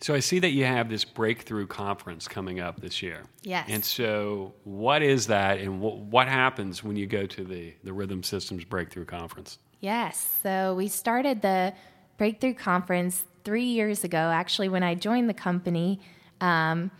So 0.00 0.14
I 0.14 0.20
see 0.20 0.38
that 0.40 0.50
you 0.50 0.64
have 0.64 0.88
this 0.88 1.04
breakthrough 1.04 1.66
conference 1.66 2.28
coming 2.28 2.60
up 2.60 2.80
this 2.80 3.02
year. 3.02 3.22
Yes. 3.42 3.66
And 3.68 3.84
so, 3.84 4.54
what 4.64 5.02
is 5.02 5.26
that, 5.28 5.58
and 5.58 5.80
what, 5.80 5.98
what 5.98 6.28
happens 6.28 6.82
when 6.82 6.96
you 6.96 7.06
go 7.06 7.26
to 7.26 7.44
the 7.44 7.74
the 7.84 7.92
Rhythm 7.92 8.22
Systems 8.22 8.64
Breakthrough 8.64 9.04
Conference? 9.04 9.58
Yes. 9.80 10.38
So 10.42 10.74
we 10.74 10.88
started 10.88 11.42
the 11.42 11.74
Breakthrough 12.16 12.54
Conference 12.54 13.24
three 13.44 13.64
years 13.64 14.04
ago. 14.04 14.18
Actually, 14.18 14.68
when 14.68 14.82
I 14.82 14.94
joined 14.94 15.28
the 15.28 15.34
company, 15.34 16.00
um, 16.40 16.90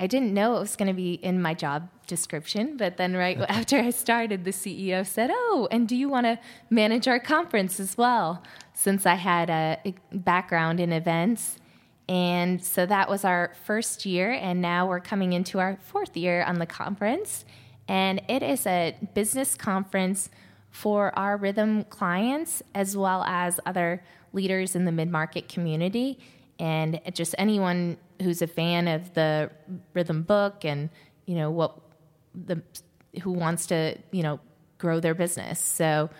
I 0.00 0.06
didn't 0.06 0.34
know 0.34 0.56
it 0.56 0.60
was 0.60 0.76
going 0.76 0.88
to 0.88 0.94
be 0.94 1.14
in 1.14 1.40
my 1.40 1.54
job 1.54 1.88
description, 2.06 2.76
but 2.76 2.96
then 2.96 3.14
right 3.14 3.38
after 3.48 3.78
I 3.78 3.90
started, 3.90 4.44
the 4.44 4.50
CEO 4.50 5.06
said, 5.06 5.30
"Oh, 5.32 5.68
and 5.70 5.86
do 5.86 5.96
you 5.96 6.08
want 6.08 6.26
to 6.26 6.38
manage 6.70 7.06
our 7.08 7.20
conference 7.20 7.78
as 7.78 7.96
well?" 7.96 8.42
Since 8.74 9.06
I 9.06 9.14
had 9.14 9.48
a 9.50 9.94
background 10.12 10.80
in 10.80 10.92
events, 10.92 11.58
and 12.08 12.62
so 12.62 12.84
that 12.86 13.08
was 13.08 13.24
our 13.24 13.52
first 13.64 14.04
year, 14.04 14.32
and 14.32 14.60
now 14.60 14.88
we're 14.88 15.00
coming 15.00 15.32
into 15.32 15.60
our 15.60 15.78
fourth 15.82 16.16
year 16.16 16.42
on 16.42 16.58
the 16.58 16.66
conference, 16.66 17.44
and 17.86 18.20
it 18.28 18.42
is 18.42 18.66
a 18.66 18.96
business 19.14 19.54
conference 19.54 20.30
for 20.70 21.16
our 21.16 21.36
rhythm 21.36 21.84
clients 21.84 22.62
as 22.74 22.96
well 22.96 23.22
as 23.24 23.60
other 23.66 24.02
leaders 24.32 24.74
in 24.74 24.84
the 24.84 24.92
mid 24.92 25.10
market 25.10 25.48
community. 25.48 26.18
And 26.58 27.00
just 27.12 27.34
anyone 27.38 27.96
who's 28.22 28.42
a 28.42 28.46
fan 28.46 28.88
of 28.88 29.14
the 29.14 29.50
rhythm 29.94 30.22
book 30.22 30.64
and 30.64 30.90
you 31.26 31.34
know 31.36 31.50
what 31.50 31.78
the 32.34 32.62
who 33.22 33.32
wants 33.32 33.66
to 33.66 33.96
you 34.10 34.22
know 34.22 34.40
grow 34.78 35.00
their 35.00 35.14
business. 35.14 35.60
So 35.60 36.10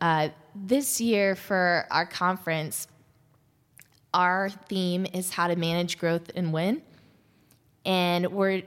uh, 0.00 0.28
this 0.54 1.00
year 1.00 1.34
for 1.34 1.86
our 1.90 2.06
conference, 2.06 2.86
our 4.12 4.50
theme 4.50 5.06
is 5.12 5.30
how 5.30 5.48
to 5.48 5.56
manage 5.56 5.98
growth 5.98 6.30
and 6.34 6.52
win, 6.52 6.82
and 7.84 8.32
we're 8.32 8.62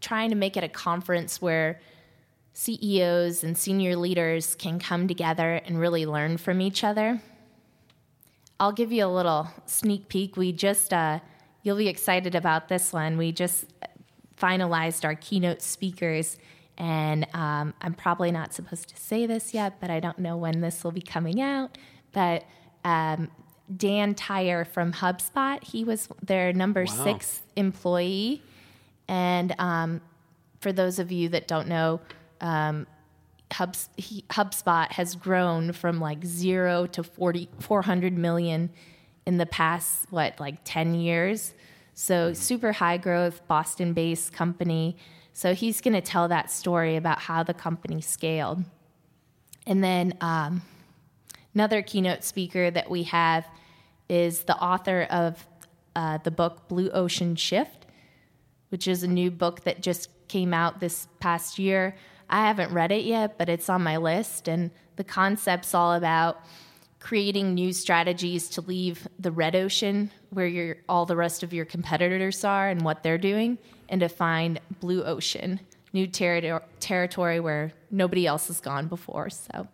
trying 0.00 0.30
to 0.30 0.36
make 0.36 0.56
it 0.56 0.64
a 0.64 0.68
conference 0.68 1.42
where 1.42 1.80
CEOs 2.52 3.44
and 3.44 3.56
senior 3.56 3.96
leaders 3.96 4.54
can 4.54 4.78
come 4.78 5.08
together 5.08 5.54
and 5.64 5.78
really 5.78 6.06
learn 6.06 6.36
from 6.36 6.60
each 6.60 6.84
other 6.84 7.20
I'll 8.60 8.72
give 8.72 8.90
you 8.90 9.04
a 9.04 9.08
little 9.08 9.48
sneak 9.66 10.08
peek. 10.08 10.36
We 10.36 10.52
just, 10.52 10.92
uh, 10.92 11.20
you'll 11.62 11.76
be 11.76 11.88
excited 11.88 12.34
about 12.34 12.68
this 12.68 12.92
one. 12.92 13.16
We 13.16 13.32
just 13.32 13.66
finalized 14.36 15.04
our 15.04 15.14
keynote 15.14 15.62
speakers, 15.62 16.38
and 16.76 17.26
um, 17.34 17.74
I'm 17.80 17.94
probably 17.94 18.30
not 18.30 18.54
supposed 18.54 18.88
to 18.88 18.96
say 18.96 19.26
this 19.26 19.54
yet, 19.54 19.80
but 19.80 19.90
I 19.90 20.00
don't 20.00 20.18
know 20.18 20.36
when 20.36 20.60
this 20.60 20.84
will 20.84 20.92
be 20.92 21.00
coming 21.00 21.40
out. 21.40 21.76
But 22.12 22.44
um, 22.84 23.30
Dan 23.74 24.14
Tyre 24.14 24.64
from 24.64 24.92
HubSpot, 24.92 25.62
he 25.62 25.84
was 25.84 26.08
their 26.22 26.52
number 26.52 26.84
wow. 26.84 27.04
six 27.04 27.42
employee. 27.56 28.42
And 29.08 29.54
um, 29.58 30.00
for 30.60 30.72
those 30.72 30.98
of 30.98 31.12
you 31.12 31.28
that 31.30 31.48
don't 31.48 31.68
know, 31.68 32.00
um, 32.40 32.86
Hubs, 33.52 33.88
he, 33.96 34.24
HubSpot 34.30 34.90
has 34.92 35.14
grown 35.14 35.72
from 35.72 36.00
like 36.00 36.24
zero 36.24 36.86
to 36.86 37.02
40, 37.02 37.48
400 37.60 38.16
million 38.16 38.70
in 39.26 39.38
the 39.38 39.46
past, 39.46 40.06
what, 40.10 40.38
like 40.38 40.58
10 40.64 40.94
years. 40.94 41.54
So, 41.94 42.32
super 42.32 42.72
high 42.72 42.96
growth, 42.96 43.46
Boston 43.48 43.92
based 43.92 44.32
company. 44.32 44.96
So, 45.32 45.54
he's 45.54 45.80
going 45.80 45.94
to 45.94 46.00
tell 46.00 46.28
that 46.28 46.50
story 46.50 46.96
about 46.96 47.20
how 47.20 47.42
the 47.42 47.54
company 47.54 48.00
scaled. 48.00 48.64
And 49.66 49.82
then 49.82 50.14
um, 50.20 50.62
another 51.54 51.82
keynote 51.82 52.24
speaker 52.24 52.70
that 52.70 52.88
we 52.88 53.02
have 53.04 53.46
is 54.08 54.44
the 54.44 54.56
author 54.56 55.02
of 55.10 55.46
uh, 55.94 56.18
the 56.18 56.30
book 56.30 56.68
Blue 56.68 56.88
Ocean 56.90 57.36
Shift, 57.36 57.86
which 58.70 58.88
is 58.88 59.02
a 59.02 59.08
new 59.08 59.30
book 59.30 59.64
that 59.64 59.82
just 59.82 60.08
came 60.28 60.54
out 60.54 60.80
this 60.80 61.08
past 61.20 61.58
year 61.58 61.94
I 62.30 62.46
haven't 62.46 62.72
read 62.72 62.92
it 62.92 63.04
yet, 63.04 63.38
but 63.38 63.48
it's 63.48 63.68
on 63.68 63.82
my 63.82 63.96
list. 63.96 64.48
And 64.48 64.70
the 64.96 65.04
concept's 65.04 65.74
all 65.74 65.94
about 65.94 66.44
creating 67.00 67.54
new 67.54 67.72
strategies 67.72 68.48
to 68.50 68.60
leave 68.60 69.06
the 69.18 69.30
red 69.30 69.54
ocean 69.54 70.10
where 70.30 70.46
your, 70.46 70.76
all 70.88 71.06
the 71.06 71.16
rest 71.16 71.42
of 71.42 71.52
your 71.52 71.64
competitors 71.64 72.44
are 72.44 72.68
and 72.68 72.82
what 72.82 73.02
they're 73.02 73.18
doing 73.18 73.58
and 73.88 74.00
to 74.00 74.08
find 74.08 74.60
blue 74.80 75.02
ocean, 75.04 75.60
new 75.92 76.06
ter- 76.06 76.62
territory 76.80 77.40
where 77.40 77.72
nobody 77.90 78.26
else 78.26 78.48
has 78.48 78.60
gone 78.60 78.88
before. 78.88 79.30
So, 79.30 79.68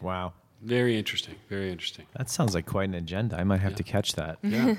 wow. 0.00 0.32
Very 0.62 0.98
interesting. 0.98 1.34
Very 1.48 1.70
interesting. 1.70 2.06
That 2.16 2.30
sounds 2.30 2.54
like 2.54 2.66
quite 2.66 2.88
an 2.88 2.94
agenda. 2.94 3.38
I 3.38 3.44
might 3.44 3.60
have 3.60 3.72
yeah. 3.72 3.76
to 3.76 3.82
catch 3.82 4.14
that. 4.14 4.38
Yeah. 4.42 4.74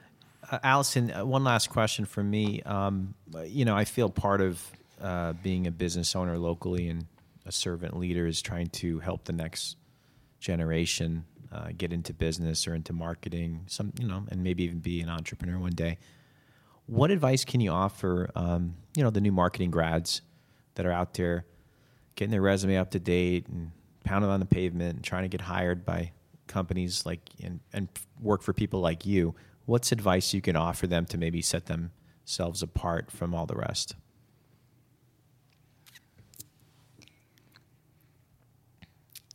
uh, 0.50 0.58
Allison, 0.62 1.12
uh, 1.12 1.24
one 1.24 1.44
last 1.44 1.70
question 1.70 2.04
for 2.04 2.22
me. 2.22 2.62
Um, 2.62 3.14
you 3.44 3.64
know, 3.64 3.76
I 3.76 3.84
feel 3.84 4.10
part 4.10 4.40
of 4.40 4.62
uh, 5.00 5.32
being 5.34 5.66
a 5.66 5.70
business 5.70 6.14
owner 6.16 6.38
locally 6.38 6.88
and 6.88 7.06
a 7.46 7.52
servant 7.52 7.96
leader 7.96 8.26
is 8.26 8.42
trying 8.42 8.68
to 8.68 8.98
help 8.98 9.24
the 9.24 9.32
next 9.32 9.76
generation 10.40 11.24
uh, 11.52 11.68
get 11.76 11.92
into 11.92 12.12
business 12.12 12.66
or 12.66 12.74
into 12.74 12.92
marketing, 12.92 13.62
some 13.66 13.92
you 13.98 14.06
know, 14.06 14.24
and 14.30 14.42
maybe 14.42 14.64
even 14.64 14.78
be 14.78 15.00
an 15.00 15.08
entrepreneur 15.08 15.58
one 15.58 15.72
day. 15.72 15.98
What 16.86 17.10
advice 17.10 17.44
can 17.44 17.60
you 17.60 17.70
offer, 17.70 18.30
um, 18.34 18.74
you 18.94 19.02
know, 19.02 19.10
the 19.10 19.20
new 19.20 19.32
marketing 19.32 19.70
grads 19.70 20.22
that 20.74 20.86
are 20.86 20.92
out 20.92 21.14
there 21.14 21.46
getting 22.14 22.30
their 22.30 22.42
resume 22.42 22.76
up 22.76 22.90
to 22.90 22.98
date 22.98 23.46
and 23.48 23.70
pounding 24.04 24.30
on 24.30 24.40
the 24.40 24.46
pavement 24.46 24.96
and 24.96 25.04
trying 25.04 25.22
to 25.22 25.28
get 25.28 25.42
hired 25.42 25.84
by 25.84 26.12
companies 26.46 27.04
like 27.06 27.20
and, 27.42 27.60
and 27.72 27.88
work 28.20 28.42
for 28.42 28.52
people 28.52 28.80
like 28.80 29.06
you? 29.06 29.34
What's 29.66 29.92
advice 29.92 30.32
you 30.32 30.40
can 30.40 30.56
offer 30.56 30.86
them 30.86 31.04
to 31.06 31.18
maybe 31.18 31.42
set 31.42 31.66
themselves 31.66 32.62
apart 32.62 33.10
from 33.10 33.34
all 33.34 33.46
the 33.46 33.56
rest? 33.56 33.94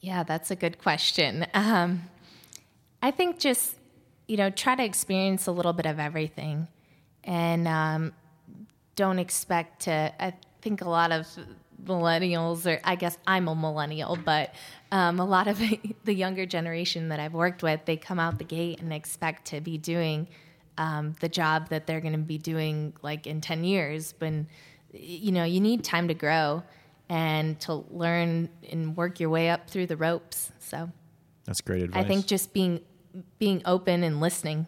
Yeah, 0.04 0.24
that's 0.24 0.52
a 0.52 0.58
good 0.58 0.80
question. 0.80 1.48
Um, 1.54 2.10
I 3.02 3.10
think 3.12 3.39
just, 3.39 3.78
you 4.28 4.36
know, 4.36 4.50
try 4.50 4.76
to 4.76 4.84
experience 4.84 5.48
a 5.48 5.54
little 5.54 5.72
bit 5.72 5.86
of 5.86 5.98
everything 5.98 6.68
and 7.24 7.66
um, 7.70 8.13
don't 8.98 9.18
expect 9.18 9.84
to. 9.84 10.13
I 10.20 10.34
think 10.62 10.82
a 10.82 10.89
lot 10.89 11.13
of 11.13 11.26
millennials, 11.82 12.70
or 12.70 12.82
I 12.84 12.96
guess 12.96 13.18
I'm 13.26 13.48
a 13.48 13.56
millennial, 13.56 14.18
but 14.18 14.54
um, 14.92 15.22
a 15.22 15.26
lot 15.26 15.48
of 15.48 15.58
the 16.04 16.13
younger 16.13 16.46
generation 16.46 17.08
that 17.08 17.22
I've 17.22 17.34
worked 17.34 17.63
with, 17.63 17.86
they 17.86 17.96
come 17.96 18.20
out 18.20 18.39
the 18.39 18.44
gate 18.44 18.82
and 18.82 18.92
expect 18.92 19.46
to 19.48 19.62
be 19.62 19.78
doing 19.78 20.28
um, 20.78 21.16
the 21.22 21.30
job 21.30 21.70
that 21.70 21.88
they're 21.88 22.02
going 22.02 22.12
to 22.12 22.20
be 22.20 22.38
doing 22.38 22.92
like 23.04 23.26
in 23.26 23.39
10 23.39 23.63
years. 23.63 24.16
When, 24.18 24.48
you 24.92 25.32
know, 25.32 25.46
you 25.46 25.62
need 25.62 25.86
time 25.86 26.10
to 26.10 26.13
grow 26.13 26.62
and 27.10 27.60
to 27.62 27.86
learn 27.89 28.50
and 28.70 28.96
work 28.96 29.20
your 29.20 29.30
way 29.30 29.50
up 29.50 29.70
through 29.70 29.88
the 29.88 29.98
ropes. 29.98 30.52
So 30.60 30.89
that's 31.46 31.62
great 31.62 31.84
advice. 31.84 32.04
I 32.04 32.08
think 32.08 32.26
just 32.26 32.54
being 32.54 32.82
being 33.38 33.62
open 33.66 34.04
and 34.04 34.20
listening. 34.20 34.68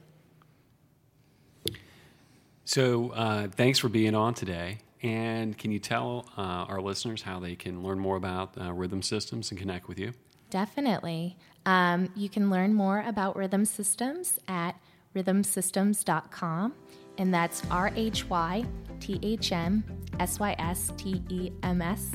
So 2.65 3.12
uh, 3.12 3.48
thanks 3.48 3.80
for 3.80 3.89
being 3.89 4.15
on 4.15 4.34
today. 4.34 4.80
And 5.04 5.56
can 5.58 5.71
you 5.71 5.80
tell 5.80 6.28
uh, 6.36 6.41
our 6.67 6.82
listeners 6.82 7.21
how 7.21 7.39
they 7.39 7.56
can 7.56 7.84
learn 7.84 8.00
more 8.00 8.15
about 8.15 8.60
uh, 8.60 8.74
Rhythm 8.74 9.04
Systems 9.04 9.52
and 9.52 9.60
connect 9.60 9.88
with 9.88 10.00
you? 10.00 10.13
Definitely. 10.50 11.38
Um, 11.65 12.10
you 12.15 12.28
can 12.30 12.50
learn 12.50 12.74
more 12.74 13.04
about 13.06 13.36
Rhythm 13.36 13.65
Systems 13.65 14.39
at 14.48 14.80
rhythmsystems.com, 15.15 16.74
and 17.17 17.34
that's 17.34 17.63
R 17.69 17.91
H 17.95 18.30
Y 18.30 18.65
T 18.99 19.19
H 19.21 19.51
M 19.51 19.84
S 20.19 20.39
Y 20.39 20.56
S 20.60 20.91
T 20.97 21.21
E 21.30 21.51
M 21.63 21.82
S. 21.82 22.12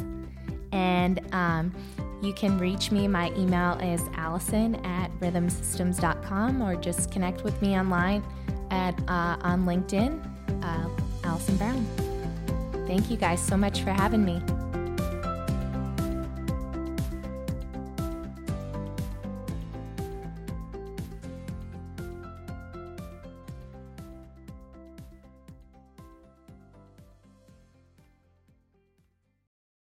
And 0.73 1.21
um, 1.35 1.75
you 2.23 2.33
can 2.33 2.59
reach 2.59 2.91
me. 2.91 3.09
My 3.09 3.33
email 3.33 3.79
is 3.79 4.03
allison 4.15 4.75
at 4.85 5.11
rhythmsystems.com 5.21 6.63
or 6.63 6.77
just 6.77 7.11
connect 7.11 7.45
with 7.45 7.61
me 7.63 7.79
online 7.79 8.23
at 8.71 8.99
uh, 9.09 9.37
on 9.43 9.65
LinkedIn, 9.65 10.23
uh, 10.63 10.89
Allison 11.25 11.57
Brown. 11.57 11.87
Thank 12.87 13.11
you 13.11 13.17
guys 13.17 13.41
so 13.41 13.57
much 13.57 13.83
for 13.83 13.91
having 13.91 14.25
me. 14.25 14.43